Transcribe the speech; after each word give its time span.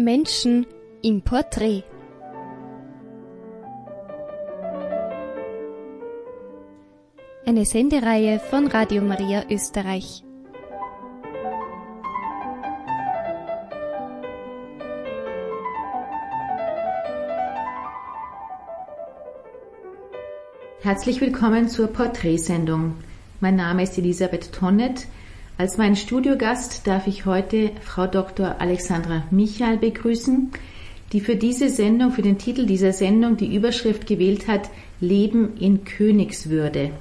Menschen 0.00 0.64
im 1.02 1.22
Porträt. 1.22 1.82
Eine 7.44 7.64
Sendereihe 7.64 8.38
von 8.38 8.68
Radio 8.68 9.02
Maria 9.02 9.42
Österreich. 9.50 10.22
Herzlich 20.82 21.20
willkommen 21.20 21.68
zur 21.68 21.88
Porträtsendung. 21.88 22.94
Mein 23.40 23.56
Name 23.56 23.82
ist 23.82 23.98
Elisabeth 23.98 24.52
Tonnet. 24.52 25.08
Als 25.58 25.76
meinen 25.76 25.96
Studiogast 25.96 26.86
darf 26.86 27.08
ich 27.08 27.26
heute 27.26 27.72
Frau 27.82 28.06
Dr. 28.06 28.60
Alexandra 28.60 29.24
Michael 29.32 29.76
begrüßen, 29.76 30.52
die 31.12 31.20
für 31.20 31.34
diese 31.34 31.68
Sendung, 31.68 32.12
für 32.12 32.22
den 32.22 32.38
Titel 32.38 32.64
dieser 32.64 32.92
Sendung 32.92 33.36
die 33.36 33.52
Überschrift 33.52 34.06
gewählt 34.06 34.46
hat 34.46 34.70
Leben 35.00 35.56
in 35.58 35.82
Königswürde. 35.82 36.92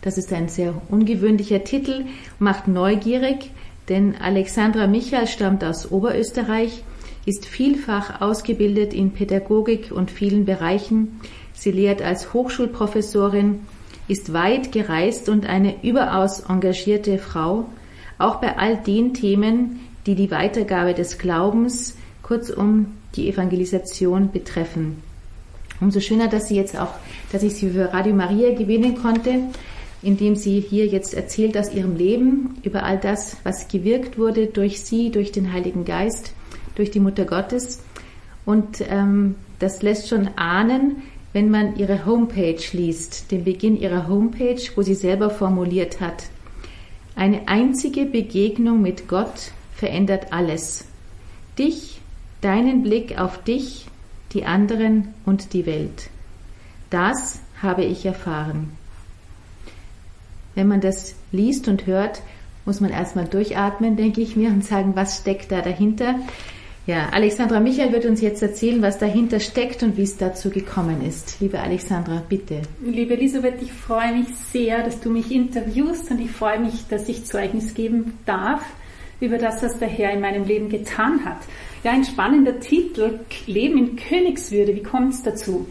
Das 0.00 0.18
ist 0.18 0.32
ein 0.32 0.48
sehr 0.48 0.74
ungewöhnlicher 0.88 1.62
Titel, 1.62 2.06
macht 2.40 2.66
neugierig, 2.66 3.52
denn 3.88 4.16
Alexandra 4.20 4.88
Michael 4.88 5.28
stammt 5.28 5.62
aus 5.62 5.92
Oberösterreich, 5.92 6.82
ist 7.24 7.46
vielfach 7.46 8.20
ausgebildet 8.20 8.94
in 8.94 9.12
Pädagogik 9.12 9.92
und 9.92 10.10
vielen 10.10 10.44
Bereichen. 10.44 11.20
Sie 11.52 11.70
lehrt 11.70 12.02
als 12.02 12.32
Hochschulprofessorin, 12.32 13.60
ist 14.08 14.32
weit 14.32 14.72
gereist 14.72 15.28
und 15.28 15.46
eine 15.46 15.84
überaus 15.84 16.40
engagierte 16.40 17.18
Frau, 17.18 17.68
auch 18.22 18.36
bei 18.36 18.56
all 18.56 18.76
den 18.76 19.14
Themen, 19.14 19.80
die 20.06 20.14
die 20.14 20.30
Weitergabe 20.30 20.94
des 20.94 21.18
Glaubens, 21.18 21.96
kurzum 22.22 22.86
die 23.14 23.28
Evangelisation 23.28 24.30
betreffen. 24.30 25.02
Umso 25.80 26.00
schöner, 26.00 26.28
dass 26.28 26.48
sie 26.48 26.56
jetzt 26.56 26.78
auch, 26.78 26.94
dass 27.32 27.42
ich 27.42 27.54
sie 27.54 27.70
für 27.70 27.92
Radio 27.92 28.14
Maria 28.14 28.54
gewinnen 28.54 28.96
konnte, 29.02 29.40
indem 30.02 30.36
sie 30.36 30.60
hier 30.60 30.86
jetzt 30.86 31.14
erzählt 31.14 31.56
aus 31.56 31.72
ihrem 31.72 31.96
Leben 31.96 32.56
über 32.62 32.84
all 32.84 32.98
das, 32.98 33.36
was 33.44 33.68
gewirkt 33.68 34.18
wurde 34.18 34.46
durch 34.46 34.80
sie, 34.80 35.10
durch 35.10 35.32
den 35.32 35.52
Heiligen 35.52 35.84
Geist, 35.84 36.32
durch 36.74 36.90
die 36.90 37.00
Mutter 37.00 37.24
Gottes. 37.24 37.80
Und 38.44 38.82
ähm, 38.88 39.36
das 39.58 39.82
lässt 39.82 40.08
schon 40.08 40.28
ahnen, 40.36 41.02
wenn 41.32 41.50
man 41.50 41.76
ihre 41.76 42.04
Homepage 42.04 42.62
liest, 42.72 43.30
den 43.30 43.44
Beginn 43.44 43.80
ihrer 43.80 44.08
Homepage, 44.08 44.60
wo 44.74 44.82
sie 44.82 44.94
selber 44.94 45.30
formuliert 45.30 46.00
hat. 46.00 46.24
Eine 47.14 47.48
einzige 47.48 48.06
Begegnung 48.06 48.80
mit 48.82 49.08
Gott 49.08 49.52
verändert 49.74 50.32
alles. 50.32 50.86
Dich, 51.58 52.00
deinen 52.40 52.82
Blick 52.82 53.18
auf 53.18 53.42
dich, 53.44 53.86
die 54.32 54.44
anderen 54.44 55.08
und 55.26 55.52
die 55.52 55.66
Welt. 55.66 56.08
Das 56.90 57.40
habe 57.60 57.84
ich 57.84 58.06
erfahren. 58.06 58.76
Wenn 60.54 60.68
man 60.68 60.80
das 60.80 61.14
liest 61.30 61.68
und 61.68 61.86
hört, 61.86 62.22
muss 62.64 62.80
man 62.80 62.90
erstmal 62.90 63.26
durchatmen, 63.26 63.96
denke 63.96 64.20
ich 64.20 64.36
mir, 64.36 64.50
und 64.50 64.64
sagen, 64.64 64.92
was 64.94 65.18
steckt 65.18 65.50
da 65.50 65.62
dahinter. 65.62 66.16
Ja, 66.84 67.10
Alexandra 67.10 67.60
Michael 67.60 67.92
wird 67.92 68.06
uns 68.06 68.20
jetzt 68.20 68.42
erzählen, 68.42 68.82
was 68.82 68.98
dahinter 68.98 69.38
steckt 69.38 69.84
und 69.84 69.96
wie 69.96 70.02
es 70.02 70.16
dazu 70.16 70.50
gekommen 70.50 71.00
ist. 71.06 71.36
Liebe 71.38 71.60
Alexandra, 71.60 72.20
bitte. 72.28 72.62
Liebe 72.84 73.14
Elisabeth, 73.14 73.62
ich 73.62 73.72
freue 73.72 74.12
mich 74.12 74.26
sehr, 74.50 74.82
dass 74.82 74.98
du 74.98 75.08
mich 75.08 75.30
interviewst 75.30 76.10
und 76.10 76.20
ich 76.20 76.32
freue 76.32 76.58
mich, 76.58 76.88
dass 76.88 77.08
ich 77.08 77.24
Zeugnis 77.24 77.74
geben 77.74 78.18
darf 78.26 78.62
über 79.20 79.38
das, 79.38 79.62
was 79.62 79.78
der 79.78 79.86
Herr 79.86 80.10
in 80.10 80.20
meinem 80.20 80.44
Leben 80.44 80.68
getan 80.68 81.24
hat. 81.24 81.38
Ja, 81.84 81.92
ein 81.92 82.04
spannender 82.04 82.58
Titel, 82.58 83.20
Leben 83.46 83.78
in 83.78 83.94
Königswürde. 83.94 84.74
Wie 84.74 84.82
kommt 84.82 85.14
es 85.14 85.22
dazu? 85.22 85.68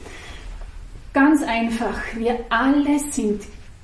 Ganz 1.14 1.44
einfach, 1.44 2.00
wir 2.16 2.40
alle 2.48 3.00
sind 3.12 3.42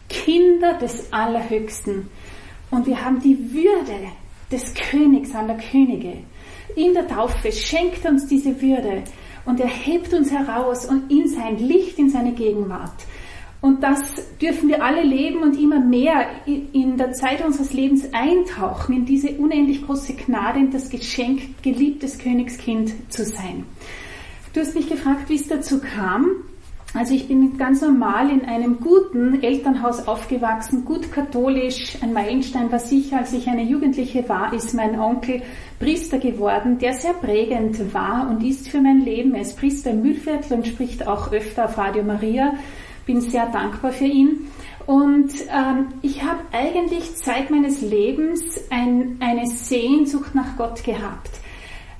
Kinder 0.07 0.75
des 0.75 1.11
Allerhöchsten 1.11 2.07
und 2.71 2.87
wir 2.87 3.03
haben 3.03 3.21
die 3.21 3.37
Würde 3.53 4.13
des 4.49 4.73
Königs 4.73 5.35
aller 5.35 5.57
Könige 5.57 6.13
in 6.75 6.93
der 6.93 7.07
Taufe 7.07 7.51
schenkt 7.51 8.05
uns 8.05 8.27
diese 8.27 8.61
Würde 8.61 9.03
und 9.45 9.59
er 9.59 9.67
hebt 9.67 10.13
uns 10.13 10.31
heraus 10.31 10.85
und 10.85 11.11
in 11.11 11.27
sein 11.27 11.57
Licht, 11.57 11.97
in 11.97 12.09
seine 12.09 12.33
Gegenwart. 12.33 13.05
Und 13.59 13.81
das 13.81 14.01
dürfen 14.39 14.69
wir 14.69 14.83
alle 14.83 15.03
leben 15.03 15.41
und 15.41 15.59
immer 15.59 15.79
mehr 15.79 16.27
in 16.45 16.97
der 16.97 17.13
Zeit 17.13 17.43
unseres 17.43 17.73
Lebens 17.73 18.13
eintauchen, 18.13 18.95
in 18.95 19.05
diese 19.05 19.31
unendlich 19.31 19.85
große 19.85 20.13
Gnade, 20.13 20.59
in 20.59 20.71
das 20.71 20.89
Geschenk, 20.89 21.61
geliebtes 21.63 22.19
Königskind 22.19 22.93
zu 23.11 23.25
sein. 23.25 23.65
Du 24.53 24.59
hast 24.59 24.75
mich 24.75 24.87
gefragt, 24.87 25.29
wie 25.29 25.35
es 25.35 25.47
dazu 25.47 25.79
kam. 25.79 26.27
Also 26.93 27.13
ich 27.13 27.27
bin 27.27 27.57
ganz 27.57 27.81
normal 27.81 28.29
in 28.31 28.45
einem 28.45 28.79
guten 28.79 29.43
Elternhaus 29.43 30.07
aufgewachsen, 30.07 30.85
gut 30.85 31.11
katholisch. 31.11 31.97
Ein 32.01 32.13
Meilenstein 32.13 32.71
war 32.71 32.79
sicher, 32.79 33.19
als 33.19 33.33
ich 33.33 33.47
eine 33.47 33.63
Jugendliche 33.63 34.27
war, 34.29 34.53
ist 34.53 34.73
mein 34.73 34.99
Onkel 34.99 35.41
Priester 35.79 36.17
geworden, 36.17 36.79
der 36.79 36.93
sehr 36.93 37.13
prägend 37.13 37.93
war 37.93 38.29
und 38.29 38.43
ist 38.43 38.69
für 38.69 38.81
mein 38.81 39.01
Leben. 39.01 39.35
Er 39.35 39.41
ist 39.41 39.59
Priester 39.59 39.91
im 39.91 40.01
Mühlviertel 40.01 40.57
und 40.57 40.67
spricht 40.67 41.07
auch 41.07 41.31
öfter 41.31 41.65
auf 41.65 41.77
Radio 41.77 42.03
Maria. 42.03 42.53
Bin 43.05 43.21
sehr 43.21 43.47
dankbar 43.47 43.91
für 43.91 44.05
ihn. 44.05 44.47
Und 44.85 45.33
ähm, 45.53 45.89
ich 46.01 46.23
habe 46.23 46.39
eigentlich 46.53 47.11
seit 47.15 47.51
meines 47.51 47.81
Lebens 47.81 48.41
ein, 48.69 49.17
eine 49.19 49.45
Sehnsucht 49.45 50.33
nach 50.33 50.55
Gott 50.57 50.83
gehabt. 50.83 51.29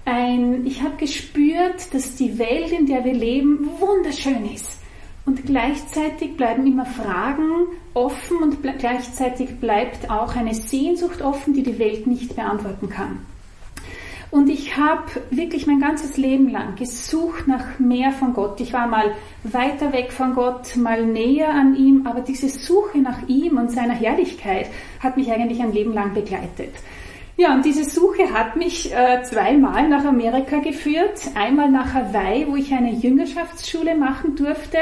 Ein, 0.09 0.65
ich 0.65 0.83
habe 0.83 0.95
gespürt, 0.95 1.93
dass 1.93 2.15
die 2.15 2.39
Welt, 2.39 2.71
in 2.71 2.85
der 2.85 3.03
wir 3.03 3.13
leben, 3.13 3.67
wunderschön 3.77 4.49
ist 4.53 4.79
und 5.25 5.45
gleichzeitig 5.45 6.37
bleiben 6.37 6.65
immer 6.65 6.85
Fragen 6.85 7.67
offen 7.93 8.37
und 8.37 8.63
gleichzeitig 8.79 9.59
bleibt 9.59 10.09
auch 10.09 10.33
eine 10.37 10.53
Sehnsucht 10.53 11.21
offen, 11.21 11.53
die 11.53 11.63
die 11.63 11.77
Welt 11.77 12.07
nicht 12.07 12.37
beantworten 12.37 12.87
kann. 12.87 13.19
Und 14.31 14.47
ich 14.47 14.77
habe 14.77 15.03
wirklich 15.29 15.67
mein 15.67 15.81
ganzes 15.81 16.15
Leben 16.15 16.47
lang 16.47 16.77
gesucht 16.77 17.45
nach 17.45 17.77
mehr 17.77 18.13
von 18.13 18.31
Gott. 18.31 18.61
Ich 18.61 18.71
war 18.71 18.87
mal 18.87 19.13
weiter 19.43 19.91
weg 19.91 20.13
von 20.13 20.35
Gott, 20.35 20.77
mal 20.77 21.05
näher 21.05 21.49
an 21.49 21.75
ihm, 21.75 22.07
aber 22.07 22.21
diese 22.21 22.47
Suche 22.47 22.99
nach 22.99 23.27
ihm 23.27 23.57
und 23.57 23.71
seiner 23.71 23.93
Herrlichkeit 23.93 24.69
hat 25.01 25.17
mich 25.17 25.29
eigentlich 25.33 25.61
ein 25.61 25.73
Leben 25.73 25.93
lang 25.93 26.13
begleitet. 26.13 26.75
Ja, 27.37 27.53
und 27.53 27.63
diese 27.63 27.85
Suche 27.85 28.33
hat 28.33 28.55
mich 28.55 28.91
äh, 28.91 29.21
zweimal 29.21 29.87
nach 29.87 30.05
Amerika 30.05 30.57
geführt. 30.57 31.21
Einmal 31.35 31.69
nach 31.69 31.93
Hawaii, 31.93 32.47
wo 32.47 32.55
ich 32.55 32.73
eine 32.73 32.91
Jüngerschaftsschule 32.91 33.95
machen 33.95 34.35
durfte 34.35 34.79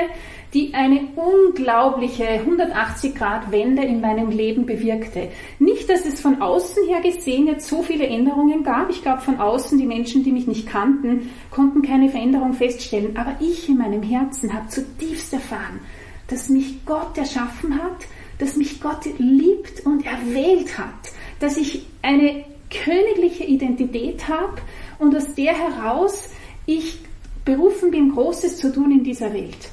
die 0.55 0.73
eine 0.73 1.01
unglaubliche 1.17 2.23
180-Grad-Wende 2.23 3.83
in 3.83 3.99
meinem 3.99 4.29
Leben 4.29 4.65
bewirkte. 4.65 5.27
Nicht, 5.59 5.89
dass 5.89 6.05
es 6.05 6.21
von 6.21 6.41
außen 6.41 6.87
her 6.87 7.01
gesehen 7.01 7.47
jetzt 7.47 7.67
so 7.67 7.83
viele 7.83 8.07
Änderungen 8.07 8.63
gab. 8.63 8.89
Ich 8.89 9.01
glaube, 9.01 9.21
von 9.21 9.37
außen, 9.37 9.77
die 9.77 9.85
Menschen, 9.85 10.23
die 10.23 10.31
mich 10.31 10.47
nicht 10.47 10.65
kannten, 10.65 11.29
konnten 11.51 11.81
keine 11.81 12.09
Veränderung 12.09 12.53
feststellen. 12.53 13.17
Aber 13.17 13.35
ich 13.41 13.67
in 13.67 13.77
meinem 13.77 14.01
Herzen 14.01 14.53
habe 14.53 14.69
zutiefst 14.69 15.33
erfahren, 15.33 15.81
dass 16.29 16.47
mich 16.47 16.85
Gott 16.85 17.17
erschaffen 17.17 17.75
hat, 17.75 18.05
dass 18.39 18.55
mich 18.55 18.79
Gott 18.79 19.05
liebt 19.17 19.85
und 19.85 20.05
erwählt 20.05 20.77
hat, 20.77 21.11
dass 21.45 21.57
ich 21.57 21.85
eine 22.01 22.43
königliche 22.71 23.43
Identität 23.43 24.27
habe 24.27 24.55
und 24.97 25.15
aus 25.15 25.35
der 25.35 25.53
heraus 25.53 26.31
ich 26.65 26.97
berufen 27.45 27.91
bin, 27.91 28.13
Großes 28.13 28.57
zu 28.57 28.73
tun 28.73 28.91
in 28.91 29.03
dieser 29.03 29.31
Welt. 29.31 29.69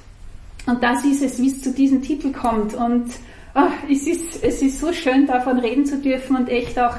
Und 0.66 0.82
das 0.82 1.02
ist 1.02 1.22
es, 1.22 1.40
wie 1.40 1.46
es 1.46 1.62
zu 1.62 1.72
diesem 1.72 2.02
Titel 2.02 2.30
kommt. 2.30 2.74
Und 2.74 3.06
oh, 3.54 3.70
es, 3.90 4.06
ist, 4.06 4.44
es 4.44 4.60
ist 4.60 4.80
so 4.80 4.92
schön, 4.92 5.26
davon 5.26 5.60
reden 5.60 5.86
zu 5.86 5.96
dürfen 5.96 6.36
und 6.36 6.50
echt 6.50 6.78
auch 6.78 6.96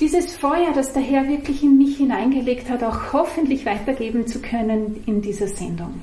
dieses 0.00 0.36
Feuer, 0.36 0.72
das 0.74 0.94
der 0.94 1.02
Herr 1.02 1.28
wirklich 1.28 1.62
in 1.62 1.76
mich 1.76 1.98
hineingelegt 1.98 2.70
hat, 2.70 2.82
auch 2.82 3.12
hoffentlich 3.12 3.66
weitergeben 3.66 4.26
zu 4.26 4.40
können 4.40 5.04
in 5.04 5.20
dieser 5.20 5.48
Sendung. 5.48 6.00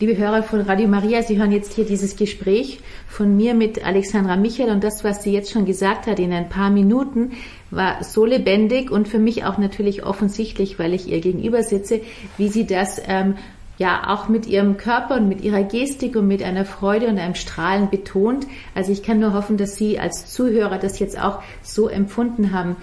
Liebe 0.00 0.16
Hörer 0.16 0.42
von 0.42 0.62
Radio 0.62 0.88
Maria, 0.88 1.22
Sie 1.22 1.36
hören 1.38 1.52
jetzt 1.52 1.74
hier 1.74 1.84
dieses 1.84 2.16
Gespräch 2.16 2.80
von 3.06 3.36
mir 3.36 3.52
mit 3.52 3.84
Alexandra 3.84 4.36
Michael 4.36 4.70
und 4.70 4.82
das, 4.82 5.04
was 5.04 5.22
sie 5.22 5.30
jetzt 5.30 5.50
schon 5.50 5.66
gesagt 5.66 6.06
hat 6.06 6.18
in 6.18 6.32
ein 6.32 6.48
paar 6.48 6.70
Minuten, 6.70 7.32
war 7.70 8.02
so 8.02 8.24
lebendig 8.24 8.90
und 8.90 9.08
für 9.08 9.18
mich 9.18 9.44
auch 9.44 9.58
natürlich 9.58 10.02
offensichtlich, 10.02 10.78
weil 10.78 10.94
ich 10.94 11.08
ihr 11.08 11.20
gegenüber 11.20 11.62
sitze, 11.62 12.00
wie 12.38 12.48
sie 12.48 12.66
das 12.66 12.98
ähm, 13.08 13.34
ja 13.76 14.08
auch 14.08 14.30
mit 14.30 14.46
ihrem 14.46 14.78
Körper 14.78 15.16
und 15.16 15.28
mit 15.28 15.42
ihrer 15.42 15.64
Gestik 15.64 16.16
und 16.16 16.26
mit 16.26 16.42
einer 16.42 16.64
Freude 16.64 17.06
und 17.08 17.18
einem 17.18 17.34
Strahlen 17.34 17.90
betont. 17.90 18.46
Also 18.74 18.92
ich 18.92 19.02
kann 19.02 19.20
nur 19.20 19.34
hoffen, 19.34 19.58
dass 19.58 19.76
Sie 19.76 19.98
als 19.98 20.32
Zuhörer 20.32 20.78
das 20.78 20.98
jetzt 20.98 21.20
auch 21.20 21.42
so 21.62 21.88
empfunden 21.88 22.52
haben. 22.54 22.76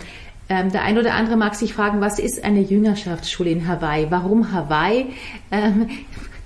Ähm, 0.50 0.72
der 0.72 0.84
ein 0.84 0.98
oder 0.98 1.14
andere 1.14 1.36
mag 1.36 1.56
sich 1.56 1.74
fragen, 1.74 2.00
was 2.00 2.20
ist 2.20 2.44
eine 2.44 2.62
Jüngerschaftsschule 2.62 3.50
in 3.50 3.68
Hawaii? 3.68 4.08
Warum 4.10 4.54
Hawaii? 4.54 5.08
Ähm, 5.52 5.90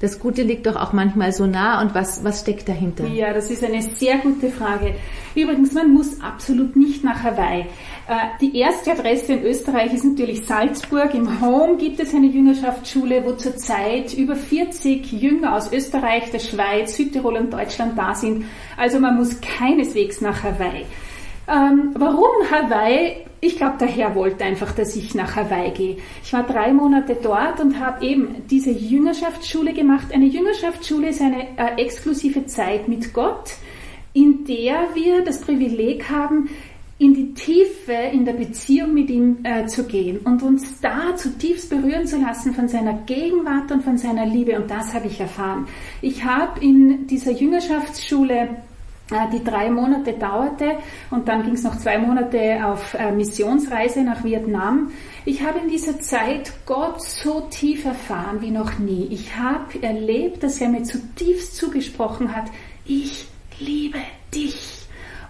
das 0.01 0.19
Gute 0.19 0.41
liegt 0.41 0.65
doch 0.65 0.75
auch 0.75 0.93
manchmal 0.93 1.31
so 1.31 1.45
nah 1.45 1.79
und 1.79 1.93
was, 1.93 2.23
was 2.23 2.41
steckt 2.41 2.67
dahinter? 2.67 3.05
Ja, 3.05 3.33
das 3.33 3.51
ist 3.51 3.63
eine 3.63 3.83
sehr 3.83 4.17
gute 4.17 4.49
Frage. 4.49 4.95
Übrigens, 5.35 5.73
man 5.73 5.93
muss 5.93 6.19
absolut 6.21 6.75
nicht 6.75 7.03
nach 7.03 7.23
Hawaii. 7.23 7.61
Äh, 7.61 8.15
die 8.41 8.57
erste 8.57 8.93
Adresse 8.93 9.33
in 9.33 9.43
Österreich 9.43 9.93
ist 9.93 10.03
natürlich 10.03 10.43
Salzburg. 10.45 11.13
Im 11.13 11.39
Home 11.39 11.77
gibt 11.77 11.99
es 11.99 12.15
eine 12.15 12.25
Jüngerschaftsschule, 12.25 13.23
wo 13.23 13.33
zurzeit 13.33 14.13
über 14.15 14.35
40 14.35 15.11
Jünger 15.11 15.55
aus 15.55 15.71
Österreich, 15.71 16.31
der 16.31 16.39
Schweiz, 16.39 16.97
Südtirol 16.97 17.37
und 17.37 17.53
Deutschland 17.53 17.95
da 17.95 18.15
sind. 18.15 18.45
Also 18.77 18.99
man 18.99 19.17
muss 19.17 19.39
keineswegs 19.39 20.19
nach 20.19 20.41
Hawaii. 20.43 20.85
Ähm, 21.47 21.91
warum 21.97 22.29
Hawaii? 22.49 23.25
Ich 23.39 23.57
glaube, 23.57 23.77
der 23.79 23.87
Herr 23.87 24.13
wollte 24.13 24.43
einfach, 24.43 24.71
dass 24.73 24.95
ich 24.95 25.15
nach 25.15 25.35
Hawaii 25.35 25.71
gehe. 25.71 25.97
Ich 26.23 26.31
war 26.31 26.43
drei 26.43 26.71
Monate 26.71 27.17
dort 27.21 27.59
und 27.59 27.79
habe 27.79 28.05
eben 28.05 28.47
diese 28.49 28.69
Jüngerschaftsschule 28.69 29.73
gemacht. 29.73 30.13
Eine 30.13 30.25
Jüngerschaftsschule 30.25 31.09
ist 31.09 31.21
eine 31.21 31.57
äh, 31.57 31.81
exklusive 31.81 32.45
Zeit 32.45 32.87
mit 32.87 33.13
Gott, 33.13 33.53
in 34.13 34.45
der 34.45 34.89
wir 34.93 35.23
das 35.23 35.41
Privileg 35.41 36.09
haben, 36.09 36.49
in 37.01 37.15
die 37.15 37.33
Tiefe 37.33 37.93
in 37.93 38.25
der 38.25 38.33
Beziehung 38.33 38.93
mit 38.93 39.09
ihm 39.09 39.39
äh, 39.41 39.65
zu 39.65 39.85
gehen 39.85 40.19
und 40.19 40.43
uns 40.43 40.79
da 40.81 41.15
zutiefst 41.15 41.71
berühren 41.71 42.05
zu 42.05 42.21
lassen 42.21 42.53
von 42.53 42.67
seiner 42.67 42.93
Gegenwart 43.07 43.71
und 43.71 43.83
von 43.83 43.97
seiner 43.97 44.27
Liebe. 44.27 44.55
Und 44.55 44.69
das 44.69 44.93
habe 44.93 45.07
ich 45.07 45.19
erfahren. 45.19 45.67
Ich 46.03 46.23
habe 46.23 46.59
in 46.59 47.07
dieser 47.07 47.31
Jüngerschaftsschule 47.31 48.49
die 49.31 49.43
drei 49.43 49.69
Monate 49.69 50.13
dauerte 50.13 50.77
und 51.09 51.27
dann 51.27 51.43
ging 51.43 51.53
es 51.53 51.63
noch 51.63 51.77
zwei 51.77 51.97
Monate 51.97 52.65
auf 52.65 52.93
äh, 52.93 53.11
Missionsreise 53.11 54.03
nach 54.03 54.23
Vietnam. 54.23 54.91
Ich 55.25 55.43
habe 55.43 55.59
in 55.59 55.69
dieser 55.69 55.99
Zeit 55.99 56.51
Gott 56.65 57.01
so 57.01 57.41
tief 57.49 57.85
erfahren 57.85 58.41
wie 58.41 58.51
noch 58.51 58.79
nie. 58.79 59.07
Ich 59.11 59.35
habe 59.35 59.81
erlebt, 59.81 60.43
dass 60.43 60.59
er 60.61 60.69
mir 60.69 60.83
zutiefst 60.83 61.55
zugesprochen 61.55 62.35
hat, 62.35 62.45
ich 62.85 63.27
liebe 63.59 63.99
dich. 64.33 64.80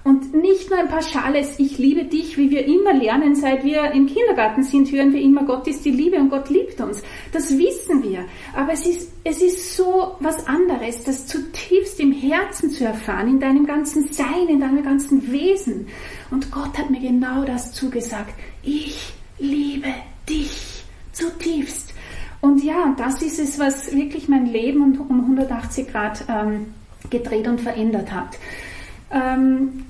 Und 0.03 0.33
nicht 0.33 0.69
nur 0.69 0.79
ein 0.79 0.87
pauschales 0.87 1.59
Ich 1.59 1.77
liebe 1.77 2.05
dich, 2.05 2.35
wie 2.37 2.49
wir 2.49 2.65
immer 2.65 2.93
lernen, 2.93 3.35
seit 3.35 3.63
wir 3.63 3.91
im 3.91 4.07
Kindergarten 4.07 4.63
sind, 4.63 4.91
hören 4.91 5.13
wir 5.13 5.21
immer, 5.21 5.43
Gott 5.43 5.67
ist 5.67 5.85
die 5.85 5.91
Liebe 5.91 6.17
und 6.17 6.29
Gott 6.29 6.49
liebt 6.49 6.81
uns. 6.81 7.03
Das 7.31 7.55
wissen 7.55 8.01
wir. 8.01 8.25
Aber 8.55 8.73
es 8.73 8.85
ist, 8.87 9.11
es 9.23 9.41
ist 9.41 9.75
so 9.77 10.15
was 10.19 10.47
anderes, 10.47 11.03
das 11.03 11.27
zutiefst 11.27 11.99
im 11.99 12.11
Herzen 12.11 12.71
zu 12.71 12.83
erfahren, 12.83 13.27
in 13.27 13.39
deinem 13.39 13.67
ganzen 13.67 14.11
Sein, 14.11 14.47
in 14.49 14.59
deinem 14.59 14.83
ganzen 14.83 15.31
Wesen. 15.31 15.87
Und 16.31 16.51
Gott 16.51 16.75
hat 16.77 16.89
mir 16.89 17.01
genau 17.01 17.43
das 17.45 17.71
zugesagt. 17.73 18.33
Ich 18.63 19.13
liebe 19.37 19.93
dich 20.27 20.83
zutiefst. 21.11 21.93
Und 22.41 22.63
ja, 22.63 22.95
das 22.97 23.21
ist 23.21 23.37
es, 23.37 23.59
was 23.59 23.93
wirklich 23.95 24.27
mein 24.27 24.47
Leben 24.47 24.97
um 24.97 25.19
180 25.19 25.87
Grad 25.87 26.25
ähm, 26.27 26.73
gedreht 27.11 27.47
und 27.47 27.61
verändert 27.61 28.11
hat. 28.11 28.37
Ähm, 29.11 29.85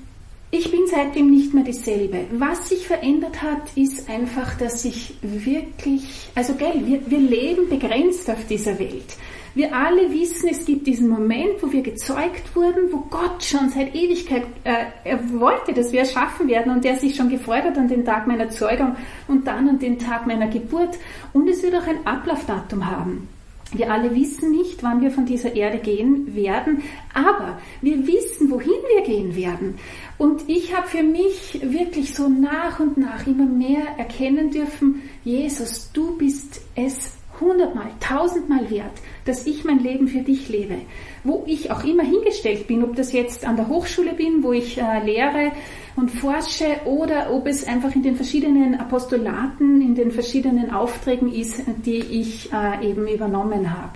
ich 0.50 0.70
bin 0.70 0.80
seitdem 0.86 1.30
nicht 1.30 1.54
mehr 1.54 1.64
dieselbe. 1.64 2.26
Was 2.32 2.68
sich 2.68 2.86
verändert 2.86 3.40
hat, 3.40 3.74
ist 3.74 4.10
einfach, 4.10 4.54
dass 4.58 4.84
ich 4.84 5.14
wirklich, 5.22 6.30
also 6.34 6.54
gell, 6.54 6.82
wir, 6.84 7.00
wir 7.10 7.18
leben 7.18 7.70
begrenzt 7.70 8.28
auf 8.28 8.46
dieser 8.48 8.78
Welt. 8.78 9.16
Wir 9.54 9.74
alle 9.74 10.10
wissen, 10.10 10.48
es 10.50 10.64
gibt 10.64 10.86
diesen 10.86 11.08
Moment, 11.08 11.62
wo 11.62 11.72
wir 11.72 11.82
gezeugt 11.82 12.54
wurden, 12.54 12.90
wo 12.90 12.98
Gott 13.10 13.42
schon 13.42 13.70
seit 13.70 13.94
Ewigkeit, 13.94 14.44
äh, 14.64 14.84
er 15.04 15.40
wollte, 15.40 15.72
dass 15.72 15.92
wir 15.92 16.00
erschaffen 16.00 16.48
werden 16.48 16.72
und 16.72 16.84
der 16.84 16.96
sich 16.96 17.16
schon 17.16 17.30
gefreut 17.30 17.64
hat 17.64 17.78
an 17.78 17.88
den 17.88 18.04
Tag 18.04 18.26
meiner 18.26 18.50
Zeugung 18.50 18.96
und 19.28 19.46
dann 19.46 19.68
an 19.68 19.78
den 19.78 19.98
Tag 19.98 20.26
meiner 20.26 20.48
Geburt. 20.48 20.98
Und 21.32 21.48
es 21.48 21.62
wird 21.62 21.74
auch 21.74 21.86
ein 21.86 22.06
Ablaufdatum 22.06 22.90
haben. 22.90 23.28
Wir 23.72 23.90
alle 23.90 24.14
wissen 24.14 24.50
nicht, 24.50 24.82
wann 24.82 25.00
wir 25.00 25.10
von 25.10 25.24
dieser 25.24 25.56
Erde 25.56 25.78
gehen 25.78 26.34
werden, 26.34 26.82
aber 27.14 27.58
wir 27.80 28.06
wissen, 28.06 28.50
wohin 28.50 28.80
wir 28.94 29.02
gehen 29.02 29.34
werden. 29.34 29.78
Und 30.18 30.48
ich 30.48 30.76
habe 30.76 30.86
für 30.86 31.02
mich 31.02 31.60
wirklich 31.62 32.14
so 32.14 32.28
nach 32.28 32.80
und 32.80 32.98
nach 32.98 33.26
immer 33.26 33.46
mehr 33.46 33.82
erkennen 33.98 34.50
dürfen, 34.50 35.02
Jesus, 35.24 35.90
du 35.92 36.16
bist 36.16 36.60
es 36.74 37.16
hundertmal, 37.40 37.90
tausendmal 38.00 38.70
wert, 38.70 38.92
dass 39.24 39.46
ich 39.46 39.64
mein 39.64 39.80
Leben 39.80 40.08
für 40.08 40.20
dich 40.20 40.48
lebe. 40.48 40.76
Wo 41.24 41.42
ich 41.46 41.70
auch 41.70 41.84
immer 41.84 42.04
hingestellt 42.04 42.66
bin, 42.66 42.84
ob 42.84 42.94
das 42.96 43.12
jetzt 43.12 43.46
an 43.46 43.56
der 43.56 43.68
Hochschule 43.68 44.12
bin, 44.12 44.42
wo 44.42 44.52
ich 44.52 44.78
äh, 44.78 45.04
lehre 45.04 45.52
und 45.96 46.10
forsche, 46.10 46.80
oder 46.84 47.32
ob 47.32 47.46
es 47.46 47.66
einfach 47.66 47.94
in 47.94 48.02
den 48.02 48.16
verschiedenen 48.16 48.76
Apostolaten, 48.76 49.82
in 49.82 49.94
den 49.94 50.10
verschiedenen 50.10 50.70
Aufträgen 50.70 51.32
ist, 51.32 51.62
die 51.84 51.98
ich 51.98 52.50
äh, 52.52 52.88
eben 52.88 53.06
übernommen 53.06 53.70
habe. 53.70 53.92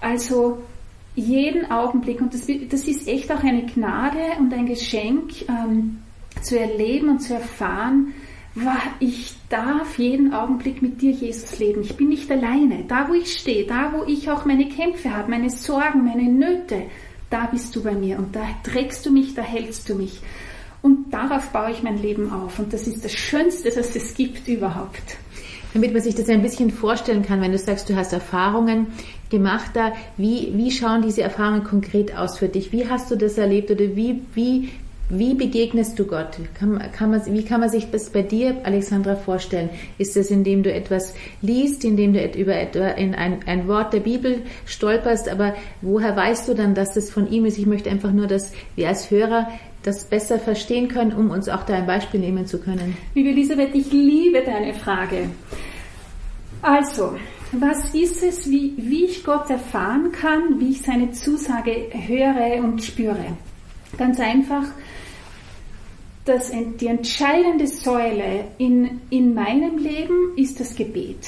Also 0.00 0.58
jeden 1.14 1.70
Augenblick, 1.70 2.20
und 2.20 2.32
das, 2.32 2.46
das, 2.70 2.86
ist 2.86 3.08
echt 3.08 3.30
auch 3.32 3.42
eine 3.42 3.66
Gnade 3.66 4.18
und 4.38 4.54
ein 4.54 4.66
Geschenk, 4.66 5.48
ähm, 5.48 5.98
zu 6.42 6.58
erleben 6.58 7.08
und 7.08 7.18
zu 7.20 7.34
erfahren, 7.34 8.14
ich 8.98 9.34
darf 9.48 9.98
jeden 9.98 10.32
Augenblick 10.32 10.82
mit 10.82 11.00
dir, 11.00 11.12
Jesus, 11.12 11.58
leben. 11.58 11.82
Ich 11.82 11.96
bin 11.96 12.08
nicht 12.08 12.30
alleine. 12.30 12.84
Da, 12.88 13.08
wo 13.08 13.14
ich 13.14 13.32
stehe, 13.32 13.66
da, 13.66 13.92
wo 13.92 14.04
ich 14.04 14.30
auch 14.30 14.44
meine 14.44 14.68
Kämpfe 14.68 15.14
habe, 15.14 15.30
meine 15.30 15.50
Sorgen, 15.50 16.04
meine 16.04 16.28
Nöte, 16.28 16.84
da 17.30 17.46
bist 17.46 17.76
du 17.76 17.82
bei 17.82 17.92
mir 17.92 18.18
und 18.18 18.34
da 18.34 18.42
trägst 18.64 19.04
du 19.06 19.12
mich, 19.12 19.34
da 19.34 19.42
hältst 19.42 19.88
du 19.88 19.94
mich. 19.94 20.20
Und 20.82 21.12
darauf 21.12 21.50
baue 21.50 21.70
ich 21.70 21.82
mein 21.82 22.00
Leben 22.00 22.32
auf. 22.32 22.58
Und 22.58 22.72
das 22.72 22.86
ist 22.86 23.04
das 23.04 23.12
Schönste, 23.12 23.70
das 23.70 23.96
es 23.96 24.14
gibt 24.14 24.46
überhaupt. 24.48 25.16
Damit 25.74 25.92
man 25.92 26.02
sich 26.02 26.14
das 26.14 26.28
ein 26.28 26.42
bisschen 26.42 26.70
vorstellen 26.70 27.22
kann, 27.22 27.40
wenn 27.40 27.52
du 27.52 27.58
sagst, 27.58 27.90
du 27.90 27.96
hast 27.96 28.12
Erfahrungen 28.12 28.86
gemacht 29.28 29.72
da, 29.74 29.92
wie, 30.16 30.52
wie 30.54 30.70
schauen 30.70 31.02
diese 31.02 31.22
Erfahrungen 31.22 31.64
konkret 31.64 32.16
aus 32.16 32.38
für 32.38 32.48
dich? 32.48 32.72
Wie 32.72 32.88
hast 32.88 33.10
du 33.10 33.16
das 33.16 33.36
erlebt 33.36 33.70
oder 33.70 33.84
wie, 33.94 34.22
wie 34.34 34.70
wie 35.10 35.34
begegnest 35.34 35.98
du 35.98 36.04
Gott? 36.04 36.38
Kann, 36.54 36.82
kann 36.92 37.10
man, 37.10 37.24
wie 37.26 37.44
kann 37.44 37.60
man 37.60 37.70
sich 37.70 37.90
das 37.90 38.10
bei 38.10 38.22
dir, 38.22 38.56
Alexandra, 38.64 39.16
vorstellen? 39.16 39.70
Ist 39.96 40.16
es, 40.16 40.30
indem 40.30 40.62
du 40.62 40.72
etwas 40.72 41.14
liest, 41.40 41.84
indem 41.84 42.12
du 42.12 42.24
über 42.24 42.54
in 42.96 43.14
ein, 43.14 43.40
ein 43.46 43.68
Wort 43.68 43.92
der 43.92 44.00
Bibel 44.00 44.42
stolperst, 44.66 45.28
aber 45.28 45.54
woher 45.80 46.14
weißt 46.14 46.48
du 46.48 46.54
dann, 46.54 46.74
dass 46.74 46.94
das 46.94 47.10
von 47.10 47.30
ihm 47.30 47.46
ist? 47.46 47.58
Ich 47.58 47.66
möchte 47.66 47.90
einfach 47.90 48.12
nur, 48.12 48.26
dass 48.26 48.52
wir 48.76 48.88
als 48.88 49.10
Hörer 49.10 49.48
das 49.82 50.04
besser 50.04 50.38
verstehen 50.38 50.88
können, 50.88 51.12
um 51.12 51.30
uns 51.30 51.48
auch 51.48 51.62
da 51.64 51.74
ein 51.74 51.86
Beispiel 51.86 52.20
nehmen 52.20 52.46
zu 52.46 52.58
können. 52.58 52.96
Liebe 53.14 53.30
Elisabeth, 53.30 53.74
ich 53.74 53.90
liebe 53.92 54.42
deine 54.44 54.74
Frage. 54.74 55.30
Also, 56.60 57.16
was 57.52 57.94
ist 57.94 58.22
es, 58.22 58.50
wie, 58.50 58.74
wie 58.76 59.06
ich 59.06 59.24
Gott 59.24 59.48
erfahren 59.48 60.12
kann, 60.12 60.60
wie 60.60 60.70
ich 60.70 60.82
seine 60.82 61.12
Zusage 61.12 61.88
höre 61.92 62.62
und 62.62 62.82
spüre? 62.82 63.36
Ganz 63.96 64.20
einfach, 64.20 64.64
dass 66.28 66.52
die 66.78 66.86
entscheidende 66.86 67.66
Säule 67.66 68.44
in, 68.58 69.00
in 69.08 69.32
meinem 69.34 69.78
Leben 69.78 70.36
ist 70.36 70.60
das 70.60 70.74
Gebet. 70.76 71.26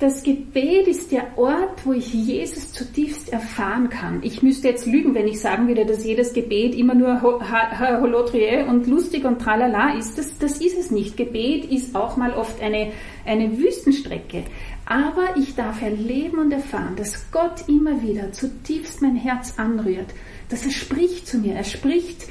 Das 0.00 0.24
Gebet 0.24 0.88
ist 0.88 1.12
der 1.12 1.38
Ort, 1.38 1.86
wo 1.86 1.92
ich 1.92 2.12
Jesus 2.12 2.72
zutiefst 2.72 3.32
erfahren 3.32 3.88
kann. 3.88 4.20
Ich 4.24 4.42
müsste 4.42 4.68
jetzt 4.68 4.86
lügen, 4.86 5.14
wenn 5.14 5.28
ich 5.28 5.40
sagen 5.40 5.68
würde, 5.68 5.86
dass 5.86 6.04
jedes 6.04 6.32
Gebet 6.32 6.74
immer 6.74 6.94
nur 6.94 7.22
Holotrie 7.22 8.64
und 8.68 8.88
lustig 8.88 9.24
und 9.24 9.40
tralala 9.40 9.96
ist. 9.96 10.18
Das, 10.18 10.36
das 10.38 10.58
ist 10.58 10.76
es 10.76 10.90
nicht. 10.90 11.16
Gebet 11.16 11.66
ist 11.66 11.94
auch 11.94 12.16
mal 12.16 12.32
oft 12.32 12.60
eine, 12.60 12.90
eine 13.24 13.56
Wüstenstrecke. 13.56 14.42
Aber 14.86 15.36
ich 15.36 15.54
darf 15.54 15.80
erleben 15.80 16.38
und 16.38 16.52
erfahren, 16.52 16.96
dass 16.96 17.30
Gott 17.30 17.68
immer 17.68 18.02
wieder 18.02 18.32
zutiefst 18.32 19.00
mein 19.00 19.14
Herz 19.14 19.54
anrührt, 19.56 20.08
dass 20.48 20.64
er 20.64 20.72
spricht 20.72 21.28
zu 21.28 21.38
mir. 21.38 21.54
Er 21.54 21.64
spricht 21.64 22.26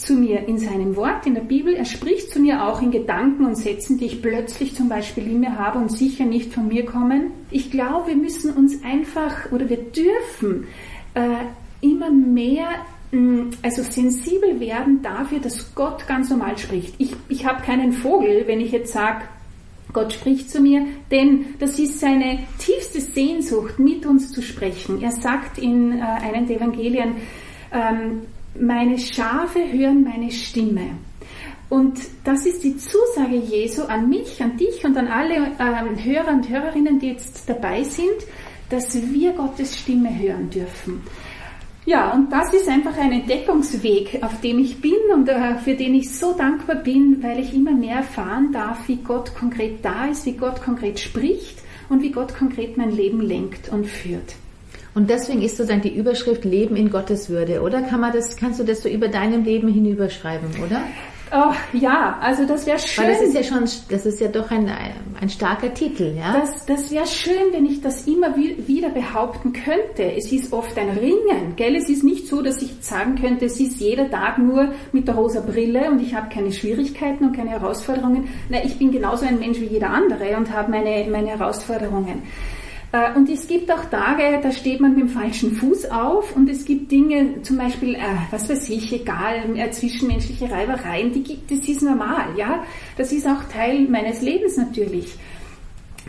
zu 0.00 0.14
mir 0.14 0.46
in 0.48 0.58
seinem 0.58 0.96
Wort, 0.96 1.26
in 1.26 1.34
der 1.34 1.42
Bibel. 1.42 1.74
Er 1.74 1.84
spricht 1.84 2.32
zu 2.32 2.40
mir 2.40 2.66
auch 2.66 2.82
in 2.82 2.90
Gedanken 2.90 3.44
und 3.44 3.56
Sätzen, 3.56 3.98
die 3.98 4.06
ich 4.06 4.22
plötzlich 4.22 4.74
zum 4.74 4.88
Beispiel 4.88 5.24
in 5.24 5.40
mir 5.40 5.58
habe 5.58 5.78
und 5.78 5.92
sicher 5.92 6.24
nicht 6.24 6.52
von 6.52 6.68
mir 6.68 6.84
kommen. 6.84 7.30
Ich 7.50 7.70
glaube, 7.70 8.08
wir 8.08 8.16
müssen 8.16 8.52
uns 8.54 8.82
einfach 8.82 9.52
oder 9.52 9.68
wir 9.68 9.78
dürfen 9.78 10.66
äh, 11.14 11.44
immer 11.80 12.10
mehr 12.10 12.68
mm, 13.12 13.50
also 13.62 13.82
sensibel 13.82 14.58
werden 14.60 15.02
dafür, 15.02 15.38
dass 15.38 15.74
Gott 15.74 16.06
ganz 16.06 16.30
normal 16.30 16.58
spricht. 16.58 16.94
Ich, 16.98 17.14
ich 17.28 17.46
habe 17.46 17.62
keinen 17.62 17.92
Vogel, 17.92 18.44
wenn 18.46 18.60
ich 18.60 18.72
jetzt 18.72 18.92
sage, 18.92 19.22
Gott 19.92 20.12
spricht 20.12 20.50
zu 20.50 20.60
mir, 20.60 20.86
denn 21.10 21.46
das 21.58 21.78
ist 21.78 22.00
seine 22.00 22.38
tiefste 22.58 23.00
Sehnsucht, 23.00 23.78
mit 23.78 24.06
uns 24.06 24.30
zu 24.30 24.40
sprechen. 24.42 25.02
Er 25.02 25.10
sagt 25.10 25.58
in 25.58 25.98
äh, 25.98 26.02
einem 26.02 26.46
der 26.46 26.56
Evangelien, 26.56 27.16
ähm, 27.72 28.22
meine 28.58 28.98
Schafe 28.98 29.60
hören 29.70 30.02
meine 30.02 30.30
Stimme. 30.30 30.98
Und 31.68 32.00
das 32.24 32.46
ist 32.46 32.64
die 32.64 32.76
Zusage 32.76 33.36
Jesu 33.36 33.84
an 33.84 34.08
mich, 34.08 34.42
an 34.42 34.56
dich 34.56 34.84
und 34.84 34.96
an 34.96 35.06
alle 35.06 35.52
ähm, 35.58 36.04
Hörer 36.04 36.32
und 36.32 36.48
Hörerinnen, 36.48 36.98
die 36.98 37.10
jetzt 37.10 37.48
dabei 37.48 37.84
sind, 37.84 38.26
dass 38.70 38.94
wir 39.12 39.32
Gottes 39.32 39.78
Stimme 39.78 40.16
hören 40.18 40.50
dürfen. 40.50 41.00
Ja, 41.86 42.12
und 42.12 42.30
das 42.30 42.52
ist 42.52 42.68
einfach 42.68 42.96
ein 42.98 43.12
Entdeckungsweg, 43.12 44.18
auf 44.22 44.40
dem 44.40 44.58
ich 44.58 44.80
bin 44.80 44.98
und 45.14 45.28
äh, 45.28 45.56
für 45.58 45.74
den 45.74 45.94
ich 45.94 46.12
so 46.14 46.34
dankbar 46.36 46.76
bin, 46.76 47.22
weil 47.22 47.38
ich 47.38 47.54
immer 47.54 47.72
mehr 47.72 47.96
erfahren 47.96 48.52
darf, 48.52 48.86
wie 48.88 48.96
Gott 48.96 49.34
konkret 49.34 49.84
da 49.84 50.06
ist, 50.06 50.26
wie 50.26 50.36
Gott 50.36 50.62
konkret 50.62 50.98
spricht 50.98 51.58
und 51.88 52.02
wie 52.02 52.10
Gott 52.10 52.34
konkret 52.36 52.76
mein 52.76 52.90
Leben 52.90 53.20
lenkt 53.20 53.70
und 53.70 53.86
führt. 53.86 54.34
Und 54.94 55.08
deswegen 55.08 55.42
ist 55.42 55.56
sozusagen 55.56 55.82
die 55.82 55.94
Überschrift 55.94 56.44
Leben 56.44 56.76
in 56.76 56.90
Gottes 56.90 57.28
Würde, 57.28 57.62
oder? 57.62 57.82
Kann 57.82 58.00
man 58.00 58.12
das, 58.12 58.36
kannst 58.36 58.58
du 58.58 58.64
das 58.64 58.82
so 58.82 58.88
über 58.88 59.08
deinem 59.08 59.44
Leben 59.44 59.68
hinüberschreiben, 59.68 60.48
oder? 60.64 60.82
Oh, 61.32 61.52
ja, 61.72 62.18
also 62.20 62.44
das 62.44 62.66
wäre 62.66 62.78
schön. 62.80 63.04
Weil 63.04 63.12
das 63.12 63.22
ist 63.22 63.34
ja 63.34 63.44
schon, 63.44 63.60
das 63.88 64.04
ist 64.04 64.20
ja 64.20 64.26
doch 64.26 64.50
ein, 64.50 64.68
ein 65.20 65.28
starker 65.28 65.72
Titel, 65.72 66.16
ja? 66.18 66.32
Das, 66.32 66.66
das 66.66 66.90
wäre 66.90 67.06
schön, 67.06 67.52
wenn 67.52 67.66
ich 67.66 67.80
das 67.80 68.08
immer 68.08 68.34
wieder 68.36 68.88
behaupten 68.88 69.52
könnte. 69.52 70.12
Es 70.16 70.32
ist 70.32 70.52
oft 70.52 70.76
ein 70.76 70.90
Ringen, 70.90 71.54
gell? 71.54 71.76
Es 71.76 71.88
ist 71.88 72.02
nicht 72.02 72.26
so, 72.26 72.42
dass 72.42 72.60
ich 72.60 72.72
sagen 72.80 73.14
könnte, 73.14 73.44
es 73.44 73.60
ist 73.60 73.80
jeder 73.80 74.10
Tag 74.10 74.38
nur 74.38 74.72
mit 74.90 75.06
der 75.06 75.14
rosa 75.14 75.40
Brille 75.40 75.88
und 75.88 76.02
ich 76.02 76.14
habe 76.14 76.28
keine 76.34 76.52
Schwierigkeiten 76.52 77.24
und 77.24 77.36
keine 77.36 77.50
Herausforderungen. 77.50 78.28
Nein, 78.48 78.62
ich 78.64 78.76
bin 78.76 78.90
genauso 78.90 79.24
ein 79.24 79.38
Mensch 79.38 79.60
wie 79.60 79.66
jeder 79.66 79.90
andere 79.90 80.36
und 80.36 80.50
habe 80.52 80.72
meine, 80.72 81.08
meine 81.08 81.28
Herausforderungen. 81.28 82.22
Äh, 82.92 83.16
und 83.16 83.28
es 83.28 83.46
gibt 83.46 83.70
auch 83.70 83.84
Tage, 83.84 84.40
da 84.42 84.50
steht 84.50 84.80
man 84.80 84.94
mit 84.94 85.00
dem 85.00 85.08
falschen 85.08 85.52
Fuß 85.52 85.90
auf 85.90 86.34
und 86.34 86.48
es 86.48 86.64
gibt 86.64 86.90
Dinge, 86.90 87.42
zum 87.42 87.56
Beispiel, 87.56 87.94
äh, 87.94 88.00
was 88.30 88.48
weiß 88.48 88.68
ich, 88.70 88.92
egal, 88.92 89.56
äh, 89.56 89.70
zwischenmenschliche 89.70 90.50
Reibereien, 90.50 91.12
die 91.12 91.22
gibt, 91.22 91.50
das 91.50 91.60
ist 91.68 91.82
normal, 91.82 92.26
ja. 92.36 92.64
Das 92.96 93.12
ist 93.12 93.26
auch 93.26 93.44
Teil 93.52 93.86
meines 93.88 94.22
Lebens 94.22 94.56
natürlich. 94.56 95.14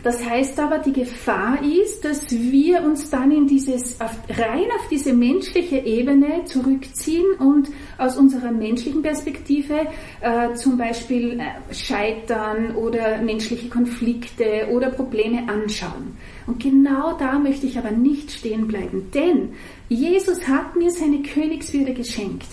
Das 0.02 0.24
heißt 0.24 0.58
aber, 0.58 0.78
die 0.78 0.92
Gefahr 0.92 1.58
ist, 1.62 2.04
dass 2.04 2.30
wir 2.30 2.82
uns 2.82 3.08
dann 3.10 3.30
in 3.30 3.46
dieses, 3.46 4.00
auf, 4.00 4.10
rein 4.28 4.66
auf 4.76 4.88
diese 4.90 5.12
menschliche 5.12 5.78
Ebene 5.78 6.44
zurückziehen 6.44 7.26
und 7.38 7.68
aus 7.98 8.16
unserer 8.16 8.50
menschlichen 8.50 9.02
Perspektive 9.02 9.86
äh, 10.20 10.54
zum 10.54 10.76
Beispiel 10.76 11.38
äh, 11.38 11.74
Scheitern 11.74 12.74
oder 12.74 13.18
menschliche 13.18 13.68
Konflikte 13.68 14.68
oder 14.72 14.90
Probleme 14.90 15.48
anschauen. 15.48 16.16
Und 16.46 16.60
genau 16.60 17.16
da 17.16 17.38
möchte 17.38 17.66
ich 17.66 17.78
aber 17.78 17.92
nicht 17.92 18.32
stehen 18.32 18.66
bleiben, 18.66 19.10
denn 19.14 19.50
Jesus 19.88 20.48
hat 20.48 20.74
mir 20.74 20.90
seine 20.90 21.22
Königswürde 21.22 21.92
geschenkt. 21.94 22.46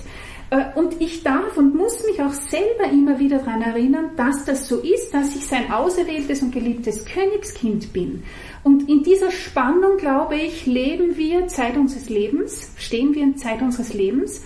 Äh, 0.49 0.65
und 0.75 0.99
ich 0.99 1.23
darf 1.23 1.57
und 1.57 1.75
muss 1.75 2.03
mich 2.05 2.21
auch 2.21 2.33
selber 2.33 2.91
immer 2.91 3.19
wieder 3.19 3.39
daran 3.39 3.61
erinnern, 3.61 4.11
dass 4.15 4.45
das 4.45 4.67
so 4.67 4.79
ist, 4.79 5.13
dass 5.13 5.35
ich 5.35 5.45
sein 5.45 5.71
auserwähltes 5.71 6.41
und 6.41 6.51
geliebtes 6.51 7.05
Königskind 7.05 7.93
bin. 7.93 8.23
Und 8.63 8.89
in 8.89 9.03
dieser 9.03 9.31
Spannung, 9.31 9.97
glaube 9.97 10.35
ich, 10.35 10.65
leben 10.65 11.17
wir 11.17 11.47
Zeit 11.47 11.77
unseres 11.77 12.09
Lebens, 12.09 12.71
stehen 12.77 13.13
wir 13.13 13.23
in 13.23 13.37
Zeit 13.37 13.61
unseres 13.61 13.93
Lebens. 13.93 14.43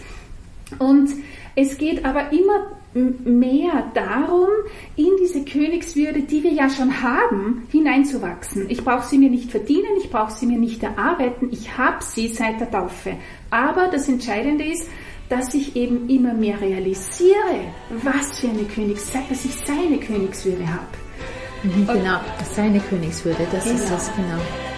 Und 0.80 1.10
es 1.56 1.78
geht 1.78 2.04
aber 2.04 2.32
immer 2.32 2.72
mehr 2.94 3.92
darum, 3.94 4.50
in 4.96 5.10
diese 5.20 5.44
Königswürde, 5.44 6.22
die 6.22 6.44
wir 6.44 6.54
ja 6.54 6.70
schon 6.70 7.02
haben, 7.02 7.68
hineinzuwachsen. 7.72 8.70
Ich 8.70 8.84
brauche 8.84 9.08
sie 9.08 9.18
mir 9.18 9.30
nicht 9.30 9.50
verdienen, 9.50 9.98
ich 9.98 10.12
brauche 10.12 10.32
sie 10.32 10.46
mir 10.46 10.60
nicht 10.60 10.84
erarbeiten, 10.84 11.50
ich 11.52 11.78
habe 11.78 12.04
sie 12.04 12.28
seit 12.28 12.60
der 12.60 12.70
Taufe. 12.70 13.18
Aber 13.50 13.88
das 13.88 14.08
Entscheidende 14.08 14.66
ist, 14.66 14.88
dass 15.34 15.54
ich 15.56 15.76
eben 15.76 16.08
immer 16.10 16.34
mehr 16.34 16.62
realisiere, 16.62 17.74
was 18.04 18.40
für 18.40 18.50
eine 18.50 18.64
Königs, 18.64 19.12
dass 19.12 19.46
ich 19.46 19.56
seine 19.66 19.98
Königswürde 19.98 20.68
habe. 20.68 20.86
Mhm, 21.64 21.88
genau, 21.88 22.20
seine 22.56 22.80
Königswürde, 22.80 23.48
das 23.52 23.64
genau. 23.64 23.76
ist 23.76 23.92
das, 23.92 24.12
genau. 24.16 24.73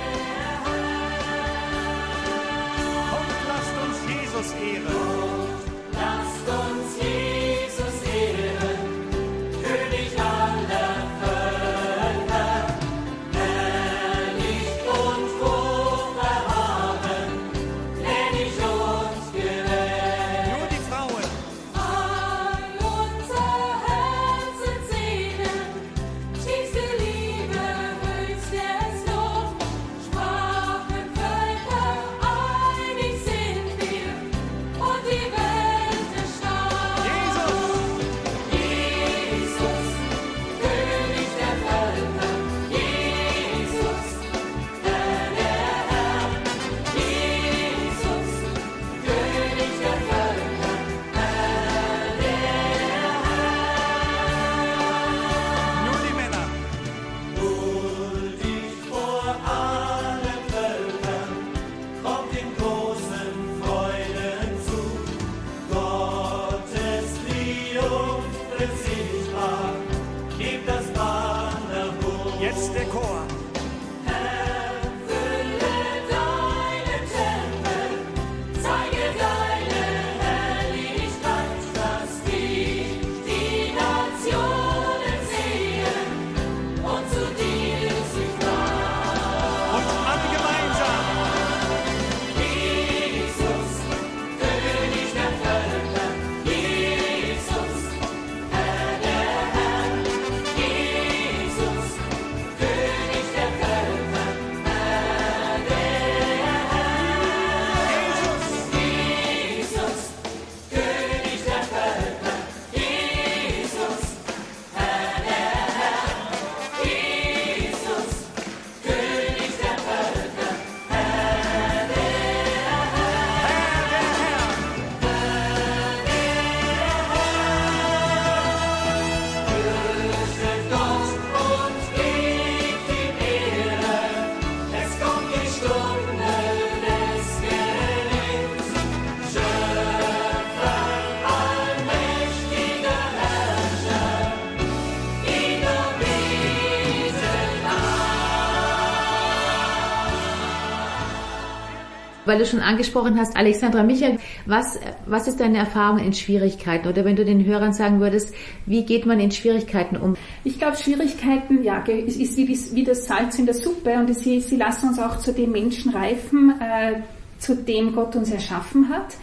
Weil 152.25 152.39
du 152.39 152.45
schon 152.45 152.59
angesprochen 152.59 153.19
hast, 153.19 153.37
Alexandra 153.37 153.83
Michael, 153.83 154.17
was, 154.45 154.79
was 155.05 155.27
ist 155.27 155.39
deine 155.39 155.57
Erfahrung 155.57 155.99
in 155.99 156.13
Schwierigkeiten? 156.13 156.87
Oder 156.87 157.05
wenn 157.05 157.15
du 157.15 157.25
den 157.25 157.45
Hörern 157.45 157.73
sagen 157.73 157.99
würdest, 157.99 158.33
wie 158.65 158.83
geht 158.83 159.05
man 159.05 159.19
in 159.19 159.31
Schwierigkeiten 159.31 159.97
um? 159.97 160.15
Ich 160.43 160.57
glaube, 160.57 160.77
Schwierigkeiten, 160.77 161.63
ja, 161.63 161.79
ist 161.79 162.37
wie, 162.37 162.47
wie 162.47 162.83
das 162.83 163.05
Salz 163.05 163.37
in 163.39 163.45
der 163.45 163.55
Suppe 163.55 163.93
und 163.93 164.13
sie, 164.17 164.41
sie 164.41 164.55
lassen 164.55 164.89
uns 164.89 164.99
auch 164.99 165.19
zu 165.19 165.31
dem 165.31 165.51
Menschen 165.51 165.91
reifen, 165.91 166.53
äh, 166.59 167.01
zu 167.39 167.55
dem 167.55 167.93
Gott 167.93 168.15
uns 168.15 168.31
erschaffen 168.31 168.89
hat. 168.89 169.15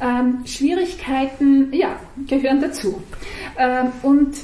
Ähm, 0.00 0.44
Schwierigkeiten, 0.44 1.72
ja, 1.72 1.98
gehören 2.26 2.60
dazu. 2.60 3.02
Ähm, 3.58 3.92
und 4.02 4.36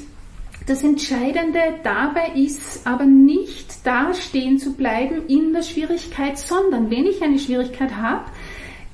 das 0.67 0.83
Entscheidende 0.83 1.61
dabei 1.83 2.33
ist 2.35 2.87
aber 2.87 3.05
nicht 3.05 3.87
da 3.87 4.15
stehen 4.15 4.59
zu 4.59 4.75
bleiben 4.75 5.27
in 5.29 5.53
der 5.53 5.63
Schwierigkeit, 5.63 6.39
sondern 6.39 6.91
wenn 6.91 7.07
ich 7.07 7.23
eine 7.23 7.39
Schwierigkeit 7.39 7.97
habe, 7.97 8.25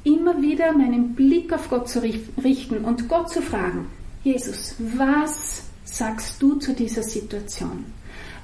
immer 0.05 0.41
wieder 0.41 0.73
meinen 0.73 1.15
Blick 1.15 1.53
auf 1.53 1.69
Gott 1.69 1.89
zu 1.89 2.03
richten 2.03 2.85
und 2.85 3.09
Gott 3.09 3.31
zu 3.31 3.43
fragen, 3.43 3.87
Jesus, 4.25 4.77
was 4.79 5.65
sagst 5.85 6.43
du 6.43 6.55
zu 6.55 6.73
dieser 6.75 7.03
Situation? 7.03 7.85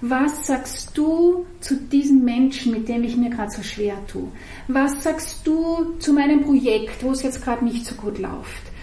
was 0.06 0.46
sagst 0.46 0.96
du 0.98 1.46
zu 1.60 1.76
diesem 1.76 2.24
Menschen, 2.24 2.72
mit 2.72 2.88
dem 2.88 3.04
ich 3.04 3.16
mir 3.16 3.30
gerade 3.30 3.50
so 3.50 3.62
schwer 3.62 3.96
tue? 4.06 4.28
Was 4.68 5.02
sagst 5.02 5.46
du 5.46 5.94
zu 5.98 6.12
meinem 6.12 6.42
Projekt, 6.44 7.02
wo 7.02 7.12
es 7.12 7.22
jetzt 7.22 7.42
gerade 7.42 7.64
nicht 7.64 7.86
so 7.86 7.94
gut 7.94 8.18
läuft? 8.18 8.73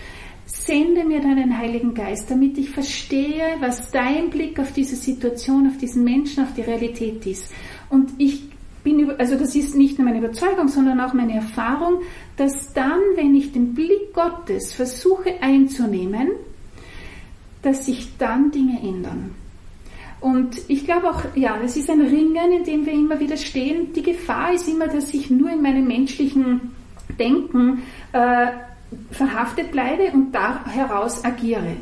Sende 0.53 1.05
mir 1.05 1.21
deinen 1.21 1.57
Heiligen 1.57 1.93
Geist, 1.93 2.29
damit 2.29 2.57
ich 2.57 2.69
verstehe, 2.69 3.55
was 3.61 3.89
dein 3.89 4.29
Blick 4.29 4.59
auf 4.59 4.73
diese 4.73 4.97
Situation, 4.97 5.67
auf 5.67 5.77
diesen 5.77 6.03
Menschen, 6.03 6.43
auf 6.43 6.53
die 6.53 6.61
Realität 6.61 7.25
ist. 7.25 7.51
Und 7.89 8.11
ich 8.17 8.43
bin, 8.83 9.11
also 9.17 9.37
das 9.37 9.55
ist 9.55 9.75
nicht 9.75 9.97
nur 9.97 10.07
meine 10.07 10.19
Überzeugung, 10.19 10.67
sondern 10.67 10.99
auch 10.99 11.13
meine 11.13 11.35
Erfahrung, 11.35 12.01
dass 12.35 12.73
dann, 12.73 12.99
wenn 13.15 13.33
ich 13.33 13.53
den 13.53 13.73
Blick 13.73 14.13
Gottes 14.13 14.73
versuche 14.73 15.41
einzunehmen, 15.41 16.31
dass 17.61 17.85
sich 17.85 18.17
dann 18.17 18.51
Dinge 18.51 18.79
ändern. 18.81 19.35
Und 20.19 20.57
ich 20.67 20.85
glaube 20.85 21.09
auch, 21.09 21.23
ja, 21.35 21.57
es 21.63 21.77
ist 21.77 21.89
ein 21.89 22.01
Ringen, 22.01 22.51
in 22.51 22.63
dem 22.63 22.85
wir 22.85 22.93
immer 22.93 23.19
wieder 23.19 23.37
stehen. 23.37 23.93
Die 23.93 24.03
Gefahr 24.03 24.53
ist 24.53 24.67
immer, 24.67 24.87
dass 24.87 25.13
ich 25.13 25.29
nur 25.29 25.49
in 25.49 25.61
meinem 25.61 25.87
menschlichen 25.87 26.71
Denken 27.17 27.83
äh, 28.13 28.47
verhaftet 29.11 29.71
bleibe 29.71 30.11
und 30.13 30.31
da 30.31 30.65
heraus 30.65 31.23
agiere. 31.23 31.77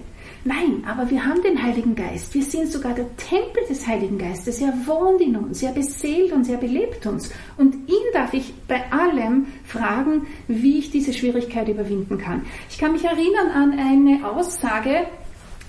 Nein, 0.45 0.83
aber 0.87 1.09
wir 1.09 1.25
haben 1.25 1.41
den 1.41 1.61
Heiligen 1.61 1.95
Geist. 1.95 2.33
Wir 2.33 2.43
sind 2.43 2.71
sogar 2.71 2.93
der 2.93 3.13
Tempel 3.17 3.61
des 3.67 3.85
Heiligen 3.85 4.17
Geistes. 4.17 4.61
Er 4.61 4.73
wohnt 4.85 5.19
in 5.19 5.35
uns, 5.35 5.61
er 5.61 5.73
beseelt 5.73 6.31
uns, 6.31 6.47
er 6.47 6.57
belebt 6.57 7.05
uns. 7.05 7.29
Und 7.57 7.75
ihn 7.89 8.13
darf 8.13 8.33
ich 8.33 8.53
bei 8.67 8.89
allem 8.89 9.47
fragen, 9.65 10.27
wie 10.47 10.79
ich 10.79 10.91
diese 10.91 11.11
Schwierigkeit 11.11 11.67
überwinden 11.67 12.17
kann. 12.17 12.45
Ich 12.69 12.77
kann 12.77 12.93
mich 12.93 13.03
erinnern 13.03 13.51
an 13.53 13.77
eine 13.77 14.29
Aussage 14.29 15.07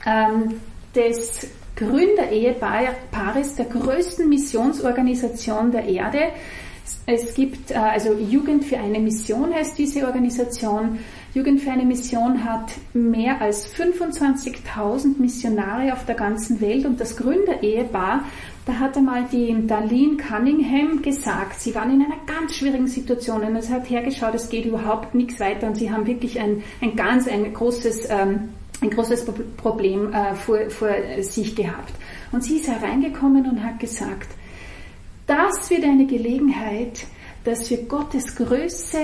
ähm, 0.07 0.61
des 0.95 1.49
Gründerehepaares 1.75 3.57
der 3.57 3.67
größten 3.67 4.29
Missionsorganisation 4.29 5.73
der 5.73 5.85
Erde. 5.85 6.21
Es 7.07 7.35
gibt, 7.35 7.71
äh, 7.73 7.75
also 7.75 8.13
Jugend 8.13 8.65
für 8.65 8.79
eine 8.79 9.01
Mission 9.01 9.53
heißt 9.53 9.77
diese 9.79 10.07
Organisation. 10.07 10.99
Jugend 11.33 11.61
für 11.61 11.71
eine 11.71 11.85
Mission 11.85 12.45
hat 12.45 12.73
mehr 12.93 13.41
als 13.41 13.73
25.000 13.75 15.21
Missionare 15.21 15.93
auf 15.93 16.05
der 16.05 16.17
ganzen 16.17 16.61
Welt. 16.61 16.85
Und 16.85 17.01
das 17.01 17.17
Gründerehepaar, 17.17 18.25
da 18.67 18.73
hat 18.81 18.97
einmal 18.97 19.27
die 19.31 19.67
Darlene 19.67 20.17
Cunningham 20.17 21.03
gesagt, 21.03 21.61
sie 21.61 21.75
waren 21.75 21.95
in 21.95 22.03
einer 22.03 22.21
ganz 22.27 22.57
schwierigen 22.57 22.89
Situation. 22.89 23.43
Und 23.43 23.55
es 23.55 23.71
hat 23.71 23.89
hergeschaut, 23.89 24.35
es 24.35 24.49
geht 24.49 24.65
überhaupt 24.65 25.15
nichts 25.15 25.39
weiter. 25.39 25.69
Und 25.69 25.77
sie 25.77 25.93
haben 25.93 26.07
wirklich 26.07 26.41
ein, 26.41 26.65
ein 26.81 26.97
ganz, 26.97 27.29
ein 27.29 27.55
großes 27.55 28.09
ähm, 28.11 28.49
ein 28.83 28.91
großes 28.91 29.27
Problem 29.59 30.13
äh, 30.13 30.35
vor, 30.35 30.71
vor 30.71 30.91
sich 31.21 31.55
gehabt. 31.55 31.93
Und 32.33 32.43
sie 32.43 32.57
ist 32.57 32.67
hereingekommen 32.67 33.47
und 33.47 33.63
hat 33.63 33.79
gesagt, 33.79 34.29
das 35.27 35.71
wird 35.71 35.85
eine 35.85 36.07
Gelegenheit, 36.07 37.05
dass 37.45 37.69
wir 37.71 37.83
Gottes 37.85 38.35
Größe 38.37 38.99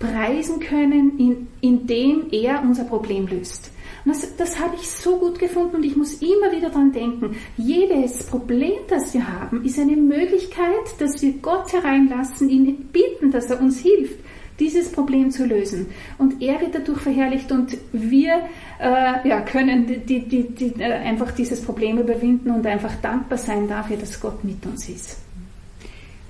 preisen 0.00 0.58
können, 0.58 1.18
in, 1.18 1.46
indem 1.60 2.24
er 2.32 2.62
unser 2.62 2.84
Problem 2.84 3.28
löst. 3.28 3.70
Das, 4.04 4.34
das 4.36 4.58
habe 4.58 4.76
ich 4.76 4.88
so 4.88 5.18
gut 5.18 5.38
gefunden 5.38 5.76
und 5.76 5.84
ich 5.84 5.94
muss 5.94 6.14
immer 6.14 6.50
wieder 6.50 6.70
daran 6.70 6.90
denken, 6.90 7.36
jedes 7.56 8.24
Problem, 8.24 8.72
das 8.88 9.12
wir 9.14 9.28
haben, 9.28 9.62
ist 9.64 9.78
eine 9.78 9.96
Möglichkeit, 9.96 10.98
dass 10.98 11.20
wir 11.22 11.34
Gott 11.34 11.72
hereinlassen, 11.72 12.48
ihn 12.48 12.88
bitten, 12.90 13.30
dass 13.30 13.50
er 13.50 13.60
uns 13.60 13.78
hilft 13.78 14.18
dieses 14.58 14.92
Problem 14.92 15.30
zu 15.30 15.46
lösen. 15.46 15.86
Und 16.18 16.42
er 16.42 16.60
wird 16.60 16.74
dadurch 16.74 17.00
verherrlicht 17.00 17.50
und 17.50 17.76
wir 17.92 18.42
äh, 18.78 19.28
ja, 19.28 19.40
können 19.40 19.86
die, 19.86 20.20
die, 20.20 20.48
die, 20.48 20.74
äh, 20.78 20.92
einfach 20.92 21.32
dieses 21.32 21.62
Problem 21.62 21.98
überwinden 21.98 22.50
und 22.50 22.66
einfach 22.66 22.94
dankbar 22.96 23.38
sein 23.38 23.68
dafür, 23.68 23.96
dass 23.96 24.20
Gott 24.20 24.44
mit 24.44 24.64
uns 24.66 24.88
ist. 24.88 25.16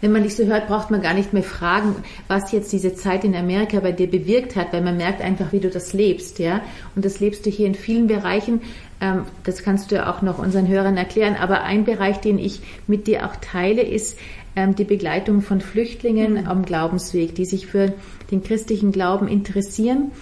Wenn 0.00 0.12
man 0.12 0.22
dich 0.22 0.34
so 0.34 0.44
hört, 0.44 0.68
braucht 0.68 0.90
man 0.90 1.02
gar 1.02 1.12
nicht 1.14 1.32
mehr 1.32 1.42
fragen, 1.42 1.94
was 2.26 2.52
jetzt 2.52 2.72
diese 2.72 2.94
Zeit 2.94 3.24
in 3.24 3.34
Amerika 3.34 3.80
bei 3.80 3.92
dir 3.92 4.10
bewirkt 4.10 4.56
hat, 4.56 4.72
weil 4.72 4.82
man 4.82 4.96
merkt 4.96 5.20
einfach, 5.20 5.52
wie 5.52 5.60
du 5.60 5.68
das 5.68 5.92
lebst, 5.92 6.38
ja. 6.38 6.62
Und 6.96 7.04
das 7.04 7.20
lebst 7.20 7.44
du 7.44 7.50
hier 7.50 7.66
in 7.66 7.74
vielen 7.74 8.06
Bereichen. 8.06 8.62
Ähm, 9.00 9.24
das 9.44 9.62
kannst 9.62 9.90
du 9.90 9.96
ja 9.96 10.10
auch 10.10 10.22
noch 10.22 10.38
unseren 10.38 10.68
Hörern 10.68 10.96
erklären. 10.96 11.36
Aber 11.36 11.62
ein 11.62 11.84
Bereich, 11.84 12.18
den 12.18 12.38
ich 12.38 12.60
mit 12.86 13.06
dir 13.06 13.26
auch 13.26 13.36
teile, 13.36 13.82
ist 13.82 14.18
ähm, 14.56 14.74
die 14.74 14.84
Begleitung 14.84 15.42
von 15.42 15.60
Flüchtlingen 15.60 16.32
mhm. 16.32 16.48
am 16.48 16.64
Glaubensweg, 16.64 17.34
die 17.34 17.44
sich 17.44 17.66
für 17.66 17.92
den 18.30 18.42
christlichen 18.42 18.92
Glauben 18.92 19.28
interessieren. 19.28 20.12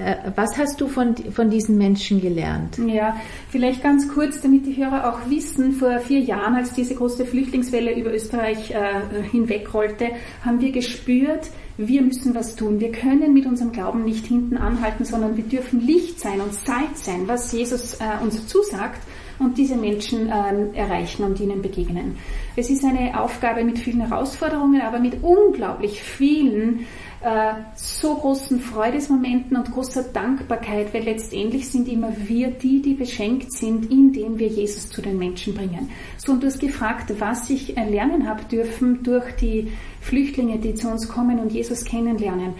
Äh, 0.00 0.32
was 0.34 0.56
hast 0.56 0.80
du 0.80 0.88
von, 0.88 1.14
von 1.16 1.50
diesen 1.50 1.76
Menschen 1.76 2.20
gelernt? 2.20 2.78
Ja, 2.78 3.16
vielleicht 3.50 3.82
ganz 3.82 4.08
kurz, 4.08 4.40
damit 4.40 4.66
die 4.66 4.76
Hörer 4.76 5.10
auch 5.10 5.30
wissen, 5.30 5.72
vor 5.72 5.98
vier 6.00 6.20
Jahren, 6.20 6.54
als 6.54 6.72
diese 6.72 6.94
große 6.94 7.26
Flüchtlingswelle 7.26 7.94
über 7.94 8.12
Österreich 8.12 8.70
äh, 8.70 9.22
hinwegrollte, 9.30 10.08
haben 10.44 10.60
wir 10.60 10.72
gespürt, 10.72 11.50
wir 11.76 12.02
müssen 12.02 12.34
was 12.34 12.56
tun. 12.56 12.80
Wir 12.80 12.92
können 12.92 13.32
mit 13.32 13.46
unserem 13.46 13.72
Glauben 13.72 14.04
nicht 14.04 14.26
hinten 14.26 14.56
anhalten, 14.56 15.04
sondern 15.04 15.36
wir 15.36 15.44
dürfen 15.44 15.80
Licht 15.80 16.20
sein 16.20 16.40
und 16.40 16.52
Salz 16.52 17.04
sein, 17.04 17.26
was 17.26 17.52
Jesus 17.52 17.94
äh, 17.94 18.22
uns 18.22 18.46
zusagt 18.46 19.00
und 19.38 19.56
diese 19.56 19.76
Menschen 19.76 20.30
ähm, 20.32 20.74
erreichen 20.74 21.24
und 21.24 21.40
ihnen 21.40 21.62
begegnen. 21.62 22.18
Es 22.56 22.68
ist 22.68 22.84
eine 22.84 23.18
Aufgabe 23.18 23.64
mit 23.64 23.78
vielen 23.78 24.02
Herausforderungen, 24.02 24.82
aber 24.82 24.98
mit 24.98 25.22
unglaublich 25.22 26.02
vielen 26.02 26.86
äh, 27.22 27.52
so 27.74 28.14
großen 28.14 28.60
Freudesmomenten 28.60 29.56
und 29.56 29.70
großer 29.70 30.04
Dankbarkeit, 30.04 30.94
weil 30.94 31.02
letztendlich 31.02 31.68
sind 31.68 31.86
immer 31.86 32.12
wir 32.16 32.50
die, 32.50 32.80
die 32.80 32.94
beschenkt 32.94 33.52
sind, 33.52 33.90
indem 33.90 34.38
wir 34.38 34.48
Jesus 34.48 34.88
zu 34.88 35.02
den 35.02 35.18
Menschen 35.18 35.54
bringen. 35.54 35.90
So, 36.16 36.32
und 36.32 36.42
du 36.42 36.46
hast 36.46 36.60
gefragt, 36.60 37.12
was 37.18 37.50
ich 37.50 37.76
lernen 37.76 38.26
habe 38.26 38.44
dürfen 38.44 39.02
durch 39.02 39.32
die 39.36 39.70
Flüchtlinge, 40.00 40.58
die 40.58 40.74
zu 40.74 40.88
uns 40.88 41.08
kommen 41.08 41.38
und 41.38 41.52
Jesus 41.52 41.84
kennenlernen. 41.84 42.54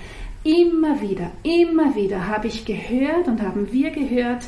Immer 0.44 1.01
wieder, 1.01 1.31
immer 1.42 1.94
wieder 1.94 2.27
habe 2.29 2.49
ich 2.49 2.66
gehört 2.66 3.29
und 3.29 3.40
haben 3.40 3.73
wir 3.73 3.90
gehört, 3.90 4.44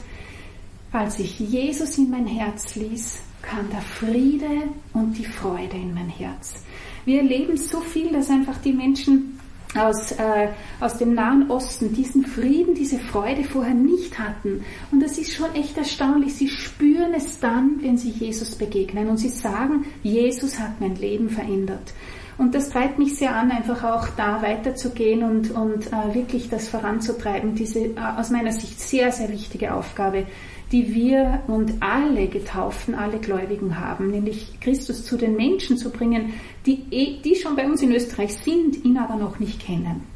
als 0.92 1.18
ich 1.18 1.40
Jesus 1.40 1.96
in 1.96 2.10
mein 2.10 2.26
Herz 2.26 2.76
ließ, 2.76 3.18
kam 3.40 3.70
der 3.70 3.80
Friede 3.80 4.68
und 4.92 5.16
die 5.16 5.24
Freude 5.24 5.76
in 5.76 5.94
mein 5.94 6.08
Herz. 6.08 6.62
Wir 7.06 7.22
erleben 7.22 7.56
so 7.56 7.80
viel, 7.80 8.12
dass 8.12 8.28
einfach 8.28 8.58
die 8.58 8.72
Menschen 8.72 9.38
aus, 9.74 10.12
äh, 10.12 10.48
aus 10.80 10.98
dem 10.98 11.14
Nahen 11.14 11.50
Osten 11.50 11.94
diesen 11.94 12.26
Frieden, 12.26 12.74
diese 12.74 12.98
Freude 12.98 13.44
vorher 13.44 13.74
nicht 13.74 14.18
hatten. 14.18 14.64
Und 14.90 15.00
das 15.00 15.18
ist 15.18 15.34
schon 15.34 15.54
echt 15.54 15.76
erstaunlich. 15.76 16.34
Sie 16.34 16.48
spüren 16.48 17.14
es 17.14 17.40
dann, 17.40 17.78
wenn 17.80 17.96
sie 17.96 18.10
Jesus 18.10 18.54
begegnen 18.54 19.08
und 19.08 19.18
sie 19.18 19.28
sagen, 19.28 19.86
Jesus 20.02 20.58
hat 20.58 20.80
mein 20.80 20.96
Leben 20.96 21.30
verändert. 21.30 21.92
Und 22.38 22.54
das 22.54 22.70
treibt 22.70 22.98
mich 22.98 23.16
sehr 23.16 23.36
an, 23.36 23.50
einfach 23.50 23.84
auch 23.84 24.08
da 24.16 24.42
weiterzugehen 24.42 25.22
und, 25.22 25.50
und 25.50 25.86
äh, 25.88 26.14
wirklich 26.14 26.48
das 26.48 26.68
voranzutreiben, 26.68 27.54
diese 27.54 27.80
äh, 27.80 27.94
aus 28.16 28.30
meiner 28.30 28.52
Sicht 28.52 28.80
sehr, 28.80 29.12
sehr 29.12 29.28
wichtige 29.28 29.74
Aufgabe, 29.74 30.26
die 30.72 30.94
wir 30.94 31.42
und 31.46 31.74
alle 31.80 32.26
Getauften, 32.26 32.94
alle 32.94 33.18
Gläubigen 33.18 33.78
haben, 33.78 34.10
nämlich 34.10 34.58
Christus 34.60 35.04
zu 35.04 35.18
den 35.18 35.36
Menschen 35.36 35.76
zu 35.76 35.90
bringen, 35.90 36.32
die, 36.64 36.84
eh, 36.90 37.20
die 37.22 37.36
schon 37.36 37.54
bei 37.56 37.66
uns 37.66 37.82
in 37.82 37.92
Österreich 37.92 38.34
sind, 38.34 38.82
ihn 38.84 38.96
aber 38.96 39.16
noch 39.16 39.38
nicht 39.38 39.60
kennen. 39.60 40.10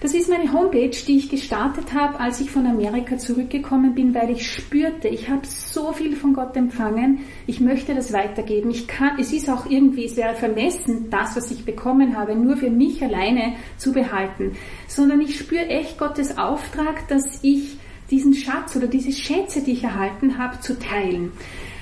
Das 0.00 0.14
ist 0.14 0.30
meine 0.30 0.50
Homepage, 0.50 0.96
die 1.06 1.18
ich 1.18 1.28
gestartet 1.28 1.92
habe, 1.92 2.18
als 2.18 2.40
ich 2.40 2.50
von 2.50 2.66
Amerika 2.66 3.18
zurückgekommen 3.18 3.94
bin, 3.94 4.14
weil 4.14 4.30
ich 4.30 4.50
spürte, 4.50 5.08
ich 5.08 5.28
habe 5.28 5.42
so 5.44 5.92
viel 5.92 6.16
von 6.16 6.32
Gott 6.32 6.56
empfangen, 6.56 7.20
ich 7.46 7.60
möchte 7.60 7.94
das 7.94 8.10
weitergeben. 8.10 8.70
Ich 8.70 8.88
kann, 8.88 9.18
es 9.18 9.30
ist 9.30 9.50
auch 9.50 9.66
irgendwie, 9.66 10.06
es 10.06 10.16
wäre 10.16 10.34
vermessen, 10.34 11.10
das, 11.10 11.36
was 11.36 11.50
ich 11.50 11.66
bekommen 11.66 12.16
habe, 12.16 12.34
nur 12.34 12.56
für 12.56 12.70
mich 12.70 13.02
alleine 13.04 13.56
zu 13.76 13.92
behalten, 13.92 14.56
sondern 14.88 15.20
ich 15.20 15.38
spüre 15.38 15.66
echt 15.66 15.98
Gottes 15.98 16.38
Auftrag, 16.38 17.06
dass 17.08 17.40
ich 17.42 17.76
diesen 18.10 18.32
Schatz 18.32 18.74
oder 18.76 18.86
diese 18.86 19.12
Schätze, 19.12 19.60
die 19.60 19.72
ich 19.72 19.84
erhalten 19.84 20.38
habe, 20.38 20.60
zu 20.60 20.78
teilen. 20.78 21.32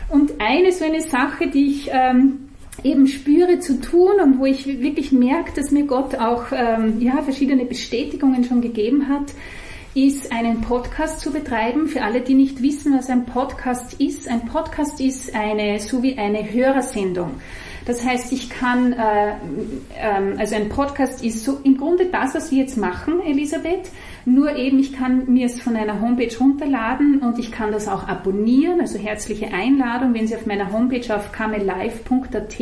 Und 0.08 0.40
eine 0.40 0.72
so 0.72 0.84
eine 0.84 1.02
Sache, 1.02 1.48
die 1.48 1.66
ich 1.66 1.90
ähm, 1.92 2.47
eben 2.84 3.06
spüre 3.06 3.58
zu 3.58 3.80
tun 3.80 4.20
und 4.22 4.38
wo 4.38 4.46
ich 4.46 4.66
wirklich 4.66 5.12
merke, 5.12 5.52
dass 5.54 5.70
mir 5.70 5.84
Gott 5.84 6.14
auch 6.14 6.46
ähm, 6.52 7.00
ja, 7.00 7.22
verschiedene 7.22 7.64
Bestätigungen 7.64 8.44
schon 8.44 8.60
gegeben 8.60 9.08
hat, 9.08 9.32
ist 9.94 10.30
einen 10.32 10.60
Podcast 10.60 11.20
zu 11.20 11.32
betreiben. 11.32 11.88
Für 11.88 12.02
alle, 12.02 12.20
die 12.20 12.34
nicht 12.34 12.62
wissen, 12.62 12.96
was 12.96 13.08
ein 13.08 13.26
Podcast 13.26 13.94
ist. 14.00 14.28
Ein 14.28 14.46
Podcast 14.46 15.00
ist 15.00 15.34
eine, 15.34 15.80
so 15.80 16.02
wie 16.02 16.16
eine 16.16 16.52
Hörersendung. 16.52 17.32
Das 17.84 18.04
heißt, 18.04 18.32
ich 18.32 18.50
kann, 18.50 18.92
äh, 18.92 19.32
ähm, 19.98 20.34
also 20.38 20.54
ein 20.54 20.68
Podcast 20.68 21.24
ist 21.24 21.44
so 21.44 21.58
im 21.64 21.78
Grunde 21.78 22.06
das, 22.06 22.34
was 22.34 22.50
wir 22.50 22.58
jetzt 22.58 22.76
machen, 22.76 23.20
Elisabeth. 23.22 23.90
Nur 24.28 24.56
eben, 24.56 24.78
ich 24.78 24.92
kann 24.92 25.24
mir 25.32 25.46
es 25.46 25.58
von 25.58 25.74
einer 25.74 26.02
Homepage 26.02 26.36
runterladen 26.38 27.20
und 27.20 27.38
ich 27.38 27.50
kann 27.50 27.72
das 27.72 27.88
auch 27.88 28.06
abonnieren. 28.06 28.78
Also 28.78 28.98
herzliche 28.98 29.54
Einladung, 29.54 30.12
wenn 30.12 30.26
Sie 30.26 30.36
auf 30.36 30.44
meiner 30.44 30.70
Homepage 30.70 31.14
auf 31.14 31.32
kamelive.at 31.32 32.60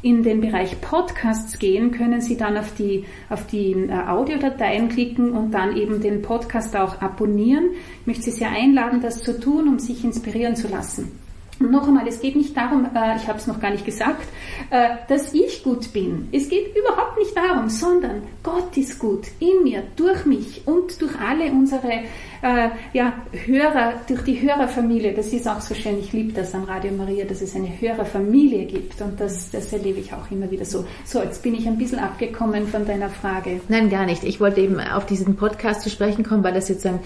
in 0.00 0.22
den 0.22 0.40
Bereich 0.40 0.80
Podcasts 0.80 1.58
gehen, 1.58 1.90
können 1.90 2.22
Sie 2.22 2.38
dann 2.38 2.56
auf 2.56 2.74
die, 2.74 3.04
auf 3.28 3.46
die 3.46 3.72
äh, 3.72 3.92
Audiodateien 3.92 4.88
klicken 4.88 5.32
und 5.32 5.50
dann 5.50 5.76
eben 5.76 6.00
den 6.00 6.22
Podcast 6.22 6.74
auch 6.74 7.02
abonnieren. 7.02 7.72
Ich 8.00 8.06
möchte 8.06 8.22
Sie 8.22 8.30
sehr 8.30 8.50
einladen, 8.50 9.02
das 9.02 9.22
zu 9.22 9.38
tun, 9.38 9.68
um 9.68 9.78
sich 9.78 10.04
inspirieren 10.04 10.56
zu 10.56 10.68
lassen. 10.68 11.23
Noch 11.60 11.86
einmal, 11.86 12.06
es 12.08 12.20
geht 12.20 12.36
nicht 12.36 12.56
darum, 12.56 12.84
äh, 12.94 13.16
ich 13.16 13.28
habe 13.28 13.38
es 13.38 13.46
noch 13.46 13.60
gar 13.60 13.70
nicht 13.70 13.84
gesagt, 13.84 14.26
äh, 14.70 14.96
dass 15.08 15.32
ich 15.32 15.62
gut 15.62 15.92
bin. 15.92 16.28
Es 16.32 16.48
geht 16.48 16.74
überhaupt 16.76 17.18
nicht 17.18 17.36
darum, 17.36 17.68
sondern 17.68 18.22
Gott 18.42 18.76
ist 18.76 18.98
gut 18.98 19.26
in 19.38 19.62
mir, 19.62 19.82
durch 19.96 20.26
mich 20.26 20.62
und 20.66 21.00
durch 21.00 21.12
alle 21.20 21.50
unsere 21.52 22.02
äh, 22.42 22.68
ja, 22.92 23.14
Hörer, 23.46 23.94
durch 24.06 24.22
die 24.22 24.40
Hörerfamilie. 24.40 25.14
Das 25.14 25.32
ist 25.32 25.48
auch 25.48 25.60
so 25.60 25.74
schön. 25.74 25.98
Ich 25.98 26.12
liebe 26.12 26.32
das 26.32 26.54
an 26.54 26.64
Radio 26.64 26.92
Maria, 26.92 27.24
dass 27.24 27.40
es 27.40 27.54
eine 27.54 27.68
Hörerfamilie 27.80 28.66
gibt 28.66 29.00
und 29.00 29.18
das, 29.18 29.50
das 29.50 29.72
erlebe 29.72 30.00
ich 30.00 30.12
auch 30.12 30.30
immer 30.30 30.50
wieder 30.50 30.64
so. 30.64 30.84
So, 31.04 31.22
jetzt 31.22 31.42
bin 31.42 31.54
ich 31.54 31.66
ein 31.66 31.78
bisschen 31.78 32.00
abgekommen 32.00 32.66
von 32.66 32.84
deiner 32.84 33.08
Frage. 33.08 33.60
Nein, 33.68 33.88
gar 33.88 34.04
nicht. 34.04 34.24
Ich 34.24 34.40
wollte 34.40 34.60
eben 34.60 34.80
auf 34.80 35.06
diesen 35.06 35.36
Podcast 35.36 35.82
zu 35.82 35.90
sprechen 35.90 36.24
kommen, 36.24 36.44
weil 36.44 36.52
das 36.54 36.68
jetzt 36.68 36.84
ein, 36.84 36.98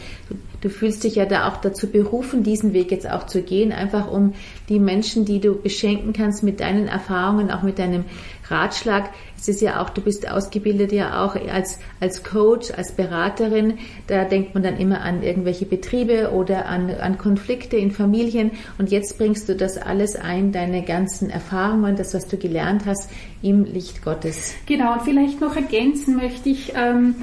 du 0.61 0.71
fühlst 0.71 1.05
dich 1.05 1.17
ja 1.17 1.27
da 1.27 1.49
auch 1.49 1.59
dazu 1.59 1.89
berufen, 1.89 2.43
diesen 2.43 2.73
Weg 2.73 2.91
jetzt 2.91 3.09
auch 3.09 3.27
zu 3.27 3.43
gehen, 3.43 3.73
einfach 3.73 4.11
um 4.11 4.35
die 4.69 4.79
Menschen, 4.79 5.25
die 5.25 5.41
du 5.41 5.55
beschenken 5.55 6.13
kannst 6.13 6.43
mit 6.43 6.61
deinen 6.61 6.89
Erfahrungen, 6.89 7.51
auch 7.51 7.63
mit 7.63 7.79
deinem 7.79 8.05
Ratschlag. 8.49 9.11
Es 9.37 9.47
ist 9.47 9.61
ja 9.61 9.81
auch, 9.81 9.91
du 9.91 10.01
bist 10.01 10.29
ausgebildet 10.29 10.91
ja 10.91 11.25
auch 11.25 11.37
als, 11.37 11.79
als 12.01 12.25
Coach, 12.25 12.73
als 12.73 12.93
Beraterin. 12.93 13.79
Da 14.07 14.25
denkt 14.25 14.55
man 14.55 14.63
dann 14.63 14.79
immer 14.79 15.03
an 15.03 15.23
irgendwelche 15.23 15.65
Betriebe 15.65 16.33
oder 16.33 16.67
an, 16.67 16.91
an 16.91 17.19
Konflikte 17.19 17.77
in 17.77 17.93
Familien. 17.93 18.53
Und 18.79 18.91
jetzt 18.91 19.19
bringst 19.19 19.49
du 19.49 19.55
das 19.55 19.77
alles 19.77 20.17
ein, 20.17 20.51
deine 20.51 20.83
ganzen 20.83 21.31
Erfahrungen, 21.31 21.97
das, 21.97 22.15
was 22.15 22.27
du 22.27 22.37
gelernt 22.37 22.83
hast, 22.87 23.11
im 23.43 23.65
Licht 23.65 24.03
Gottes. 24.03 24.55
Genau, 24.67 24.95
und 24.95 25.03
vielleicht 25.03 25.41
noch 25.41 25.55
ergänzen 25.55 26.17
möchte 26.17 26.49
ich, 26.49 26.73
ähm, 26.75 27.15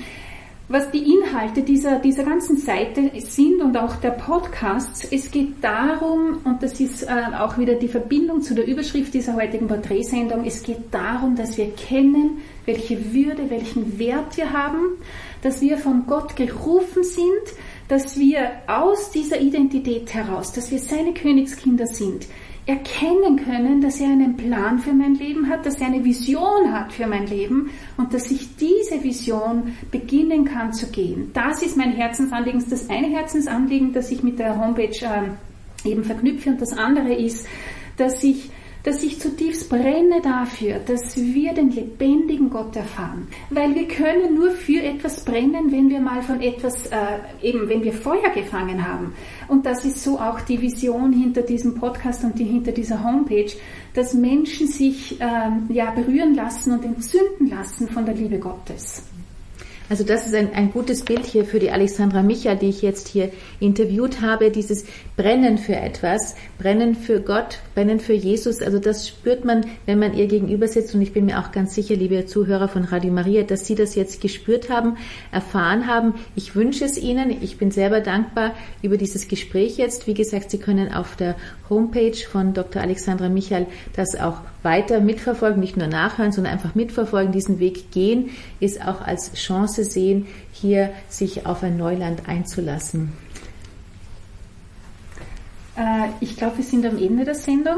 was 0.67 0.89
die 0.89 1.13
Inhalte 1.13 1.61
dieser, 1.61 1.99
dieser 1.99 2.23
ganzen 2.23 2.57
Seite 2.57 3.11
sind 3.19 3.61
und 3.61 3.77
auch 3.77 3.97
der 3.97 4.11
Podcasts. 4.11 5.07
Es 5.11 5.29
geht 5.29 5.63
darum, 5.63 6.39
und 6.43 6.63
das 6.63 6.79
ist 6.79 7.03
äh, 7.03 7.07
auch 7.37 7.57
wieder 7.57 7.75
die 7.75 7.87
Verbindung 7.87 8.41
zu 8.41 8.55
der 8.55 8.65
Überschrift 8.65 9.13
dieser 9.13 9.35
heutigen 9.35 9.67
Porträtsendung, 9.67 10.43
es 10.45 10.63
geht 10.63 10.91
darum, 10.91 11.35
dass 11.35 11.57
wir 11.57 11.71
kennen, 11.71 12.39
welche 12.65 13.13
Würde, 13.13 13.49
welchen 13.49 13.99
Wert 13.99 14.37
wir 14.37 14.51
haben, 14.51 14.97
dass 15.43 15.61
wir 15.61 15.77
von 15.77 16.07
Gott 16.07 16.35
gerufen 16.35 17.03
sind, 17.03 17.29
dass 17.87 18.17
wir 18.17 18.49
aus 18.65 19.11
dieser 19.11 19.39
Identität 19.39 20.11
heraus, 20.15 20.51
dass 20.51 20.71
wir 20.71 20.79
seine 20.79 21.13
Königskinder 21.13 21.85
sind, 21.85 22.25
erkennen 22.65 23.37
können, 23.37 23.79
dass 23.81 23.99
er 23.99 24.07
einen 24.07 24.35
Plan 24.37 24.79
für 24.79 24.93
mein 24.93 25.15
Leben 25.15 25.49
hat, 25.49 25.65
dass 25.65 25.79
er 25.79 25.87
eine 25.87 26.03
Vision 26.03 26.71
hat 26.71 26.91
für 26.93 27.05
mein 27.05 27.27
Leben 27.27 27.69
und 27.97 28.13
dass 28.13 28.31
ich 28.31 28.55
diese 28.55 29.03
Vision 29.03 29.75
beginnen 29.91 30.45
kann 30.45 30.73
zu 30.73 30.87
gehen. 30.87 31.29
Das 31.33 31.61
ist 31.61 31.77
mein 31.77 31.91
Herzensanliegen, 31.91 32.63
das 32.67 32.89
eine 32.89 33.07
Herzensanliegen, 33.07 33.93
das 33.93 34.09
ich 34.11 34.23
mit 34.23 34.39
der 34.39 34.59
Homepage 34.59 35.05
äh, 35.05 35.89
eben 35.89 36.03
verknüpfe 36.03 36.49
und 36.49 36.61
das 36.61 36.75
andere 36.75 37.13
ist, 37.13 37.45
dass 37.97 38.23
ich 38.23 38.49
dass 38.85 39.01
ich 39.01 39.19
zutiefst 39.19 39.67
brenne 39.67 40.21
dafür, 40.21 40.77
dass 40.77 41.17
wir 41.17 41.53
den 41.53 41.71
lebendigen 41.71 42.51
Gott 42.51 42.75
erfahren. 42.75 43.27
Weil 43.49 43.73
wir 43.73 43.87
können 43.87 44.35
nur 44.35 44.51
für 44.51 44.81
etwas 44.81 45.25
brennen, 45.25 45.71
wenn 45.71 45.89
wir 45.89 45.99
mal 45.99 46.21
von 46.21 46.39
etwas, 46.39 46.85
äh, 46.87 46.97
eben 47.41 47.67
wenn 47.67 47.83
wir 47.83 47.93
Feuer 47.93 48.29
gefangen 48.29 48.87
haben. 48.87 49.15
Und 49.47 49.65
das 49.65 49.85
ist 49.85 50.03
so 50.03 50.19
auch 50.19 50.39
die 50.41 50.61
Vision 50.61 51.11
hinter 51.11 51.41
diesem 51.41 51.73
Podcast 51.73 52.23
und 52.23 52.37
die, 52.37 52.43
hinter 52.43 52.71
dieser 52.71 53.03
Homepage, 53.03 53.51
dass 53.95 54.13
Menschen 54.13 54.67
sich 54.67 55.19
äh, 55.19 55.73
ja, 55.73 55.89
berühren 55.89 56.35
lassen 56.35 56.73
und 56.73 56.85
entzünden 56.85 57.49
lassen 57.49 57.87
von 57.87 58.05
der 58.05 58.13
Liebe 58.13 58.37
Gottes. 58.37 59.01
Also 59.89 60.03
das 60.03 60.27
ist 60.27 60.35
ein, 60.35 60.53
ein 60.53 60.71
gutes 60.71 61.03
Bild 61.03 61.25
hier 61.25 61.45
für 61.45 61.59
die 61.59 61.71
Alexandra 61.71 62.21
Micha, 62.21 62.53
die 62.53 62.69
ich 62.69 62.83
jetzt 62.83 63.07
hier 63.07 63.31
interviewt 63.59 64.21
habe, 64.21 64.51
dieses 64.51 64.85
Brennen 65.17 65.57
für 65.57 65.75
etwas, 65.75 66.35
Brennen 66.59 66.95
für 66.95 67.21
Gott, 67.21 67.59
Brennen 67.75 67.99
für 67.99 68.13
Jesus. 68.13 68.61
Also 68.61 68.79
das 68.79 69.07
spürt 69.07 69.45
man, 69.45 69.65
wenn 69.85 69.99
man 69.99 70.15
ihr 70.15 70.27
gegenüber 70.27 70.67
sitzt 70.67 70.95
und 70.95 71.01
ich 71.01 71.13
bin 71.13 71.25
mir 71.25 71.39
auch 71.39 71.51
ganz 71.51 71.75
sicher, 71.75 71.95
liebe 71.95 72.25
Zuhörer 72.25 72.67
von 72.67 72.85
Radio 72.85 73.11
Maria, 73.11 73.43
dass 73.43 73.67
Sie 73.67 73.75
das 73.75 73.95
jetzt 73.95 74.21
gespürt 74.21 74.69
haben, 74.69 74.97
erfahren 75.31 75.85
haben. 75.85 76.15
Ich 76.35 76.55
wünsche 76.55 76.85
es 76.85 76.97
Ihnen. 76.97 77.43
Ich 77.43 77.57
bin 77.57 77.71
selber 77.71 77.99
dankbar 77.99 78.53
über 78.81 78.97
dieses 78.97 79.27
Gespräch 79.27 79.77
jetzt. 79.77 80.07
Wie 80.07 80.13
gesagt, 80.15 80.49
Sie 80.49 80.57
können 80.57 80.91
auf 80.91 81.15
der 81.15 81.35
Homepage 81.69 82.15
von 82.15 82.53
Dr. 82.53 82.81
Alexandra 82.81 83.29
Michael 83.29 83.67
das 83.95 84.15
auch 84.15 84.41
weiter 84.63 84.99
mitverfolgen, 84.99 85.59
nicht 85.59 85.77
nur 85.77 85.87
nachhören, 85.87 86.31
sondern 86.31 86.53
einfach 86.53 86.73
mitverfolgen, 86.75 87.31
diesen 87.31 87.59
Weg 87.59 87.91
gehen, 87.91 88.31
ist 88.59 88.81
auch 88.81 89.01
als 89.01 89.33
Chance 89.33 89.75
Chance 89.75 89.83
sehen, 89.83 90.27
hier 90.51 90.91
sich 91.09 91.45
auf 91.45 91.63
ein 91.63 91.77
Neuland 91.77 92.27
einzulassen? 92.27 93.13
Äh, 95.77 96.09
ich 96.21 96.37
glaube, 96.37 96.57
wir 96.57 96.63
sind 96.63 96.85
am 96.85 96.97
Ende 96.97 97.25
der 97.25 97.35
Sendung. 97.35 97.77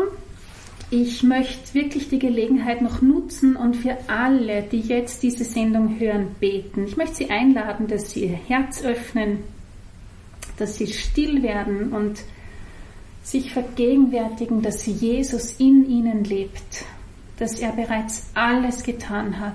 Ich 0.90 1.22
möchte 1.22 1.74
wirklich 1.74 2.10
die 2.10 2.20
Gelegenheit 2.20 2.82
noch 2.82 3.02
nutzen 3.02 3.58
und 3.58 3.76
für 3.76 3.98
alle, 4.08 4.64
die 4.64 4.80
jetzt 4.80 5.22
diese 5.22 5.44
Sendung 5.44 6.00
hören, 6.00 6.36
beten. 6.40 6.86
Ich 6.86 6.96
möchte 6.96 7.16
Sie 7.16 7.30
einladen, 7.30 7.88
dass 7.88 8.12
Sie 8.12 8.26
Ihr 8.26 8.38
Herz 8.48 8.84
öffnen, 8.84 9.40
dass 10.58 10.78
Sie 10.78 10.88
still 10.88 11.44
werden 11.44 11.92
und 11.92 12.20
sich 13.22 13.52
vergegenwärtigen, 13.52 14.62
dass 14.62 14.86
Jesus 14.86 15.56
in 15.58 15.90
Ihnen 15.90 16.24
lebt, 16.24 16.86
dass 17.38 17.60
er 17.60 17.74
bereits 17.74 18.30
alles 18.34 18.84
getan 18.84 19.40
hat, 19.42 19.54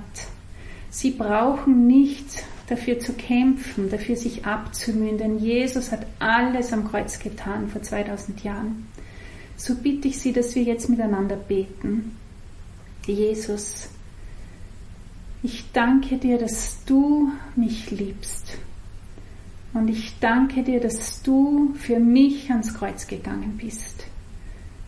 Sie 0.90 1.12
brauchen 1.12 1.87
nicht 1.87 2.44
dafür 2.72 2.98
zu 2.98 3.12
kämpfen, 3.12 3.90
dafür 3.90 4.16
sich 4.16 4.46
abzumühen, 4.46 5.18
denn 5.18 5.38
Jesus 5.38 5.92
hat 5.92 6.06
alles 6.18 6.72
am 6.72 6.88
Kreuz 6.88 7.18
getan 7.18 7.68
vor 7.68 7.82
2000 7.82 8.42
Jahren. 8.42 8.88
So 9.56 9.74
bitte 9.74 10.08
ich 10.08 10.18
Sie, 10.18 10.32
dass 10.32 10.54
wir 10.54 10.62
jetzt 10.62 10.88
miteinander 10.88 11.37
beten. 11.37 12.16
Jesus, 13.06 13.88
ich 15.42 15.70
danke 15.72 16.16
dir, 16.16 16.38
dass 16.38 16.85
du 16.87 17.30
mich 17.56 17.90
liebst. 17.90 18.58
Und 19.74 19.88
ich 19.88 20.18
danke 20.18 20.62
dir, 20.62 20.80
dass 20.80 21.22
du 21.22 21.74
für 21.74 21.98
mich 21.98 22.50
ans 22.50 22.74
Kreuz 22.74 23.06
gegangen 23.06 23.58
bist. 23.61 24.04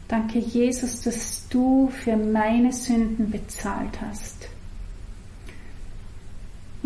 Danke, 0.08 0.38
Jesus, 0.38 1.02
dass 1.02 1.48
du 1.48 1.88
für 1.88 2.16
meine 2.16 2.72
Sünden 2.72 3.30
bezahlt 3.30 4.00
hast. 4.00 4.48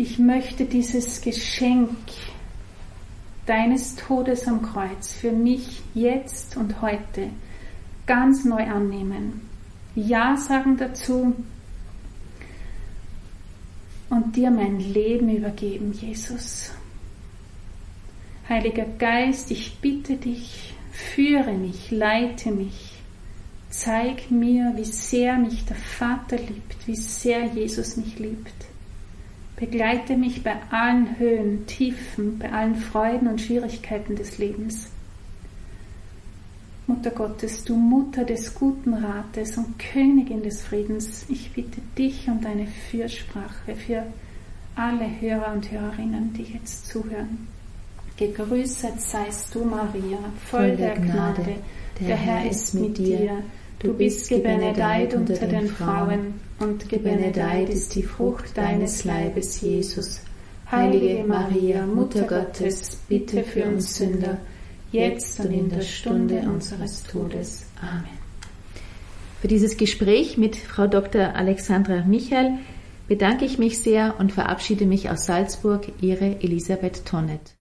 Ich 0.01 0.17
möchte 0.17 0.63
dieses 0.63 1.19
Geschenk 1.19 1.89
deines 3.45 3.97
Todes 3.97 4.47
am 4.47 4.61
Kreuz 4.61 5.11
für 5.11 5.33
mich 5.33 5.81
jetzt 5.93 6.55
und 6.55 6.81
heute 6.81 7.31
ganz 8.05 8.45
neu 8.45 8.63
annehmen. 8.63 9.41
Ja 9.95 10.37
sagen 10.37 10.77
dazu 10.77 11.35
und 14.09 14.37
dir 14.37 14.51
mein 14.51 14.79
Leben 14.79 15.35
übergeben, 15.35 15.91
Jesus. 15.91 16.71
Heiliger 18.47 18.85
Geist, 18.85 19.51
ich 19.51 19.79
bitte 19.81 20.15
dich, 20.15 20.75
führe 20.93 21.51
mich, 21.51 21.91
leite 21.91 22.51
mich, 22.51 22.93
zeig 23.69 24.31
mir, 24.31 24.71
wie 24.77 24.85
sehr 24.85 25.37
mich 25.37 25.65
der 25.65 25.75
Vater 25.75 26.37
liebt, 26.37 26.87
wie 26.87 26.95
sehr 26.95 27.47
Jesus 27.47 27.97
mich 27.97 28.17
liebt. 28.17 28.68
Begleite 29.59 30.15
mich 30.15 30.41
bei 30.41 30.55
allen 30.71 31.19
Höhen, 31.19 31.65
Tiefen, 31.65 32.39
bei 32.39 32.49
allen 32.49 32.75
Freuden 32.75 33.27
und 33.27 33.41
Schwierigkeiten 33.41 34.15
des 34.15 34.37
Lebens. 34.37 34.89
Mutter 36.87 37.11
Gottes, 37.11 37.65
du 37.65 37.75
Mutter 37.75 38.23
des 38.23 38.55
guten 38.55 38.93
Rates 38.93 39.57
und 39.57 39.77
Königin 39.77 40.43
des 40.43 40.63
Friedens, 40.63 41.25
ich 41.27 41.51
bitte 41.51 41.81
dich 41.97 42.27
um 42.29 42.39
deine 42.41 42.67
Fürsprache 42.67 43.75
für 43.75 44.03
alle 44.75 45.07
Hörer 45.19 45.51
und 45.53 45.69
Hörerinnen, 45.69 46.33
die 46.33 46.53
jetzt 46.53 46.87
zuhören. 46.87 47.47
Gegrüßet 48.15 48.99
seist 48.99 49.53
du, 49.53 49.65
Maria, 49.65 50.19
voll 50.49 50.77
der 50.77 50.95
Gnade, 50.95 51.55
der 51.99 52.15
Herr 52.15 52.49
ist 52.49 52.73
mit 52.75 52.97
dir. 52.97 53.43
Du 53.79 53.93
bist 53.93 54.29
gebenedeit 54.29 55.13
unter 55.13 55.35
den 55.35 55.67
Frauen, 55.67 56.33
und 56.59 56.89
gebenedeit 56.89 57.69
ist 57.69 57.95
die 57.95 58.03
Frucht 58.03 58.57
deines 58.57 59.03
Leibes, 59.03 59.61
Jesus. 59.61 60.21
Heilige 60.71 61.23
Maria, 61.23 61.85
Mutter 61.85 62.23
Gottes, 62.23 62.99
bitte 63.07 63.43
für 63.43 63.65
uns 63.65 63.95
Sünder, 63.95 64.37
jetzt 64.91 65.39
und 65.39 65.51
in 65.51 65.69
der 65.69 65.81
Stunde 65.81 66.41
unseres 66.41 67.03
Todes. 67.03 67.63
Amen. 67.81 68.19
Für 69.41 69.47
dieses 69.47 69.77
Gespräch 69.77 70.37
mit 70.37 70.55
Frau 70.55 70.87
Dr. 70.87 71.33
Alexandra 71.35 72.03
Michael 72.03 72.59
bedanke 73.07 73.45
ich 73.45 73.57
mich 73.57 73.79
sehr 73.79 74.19
und 74.19 74.31
verabschiede 74.31 74.85
mich 74.85 75.09
aus 75.09 75.25
Salzburg, 75.25 75.87
Ihre 76.01 76.41
Elisabeth 76.41 77.05
Tonnet. 77.05 77.55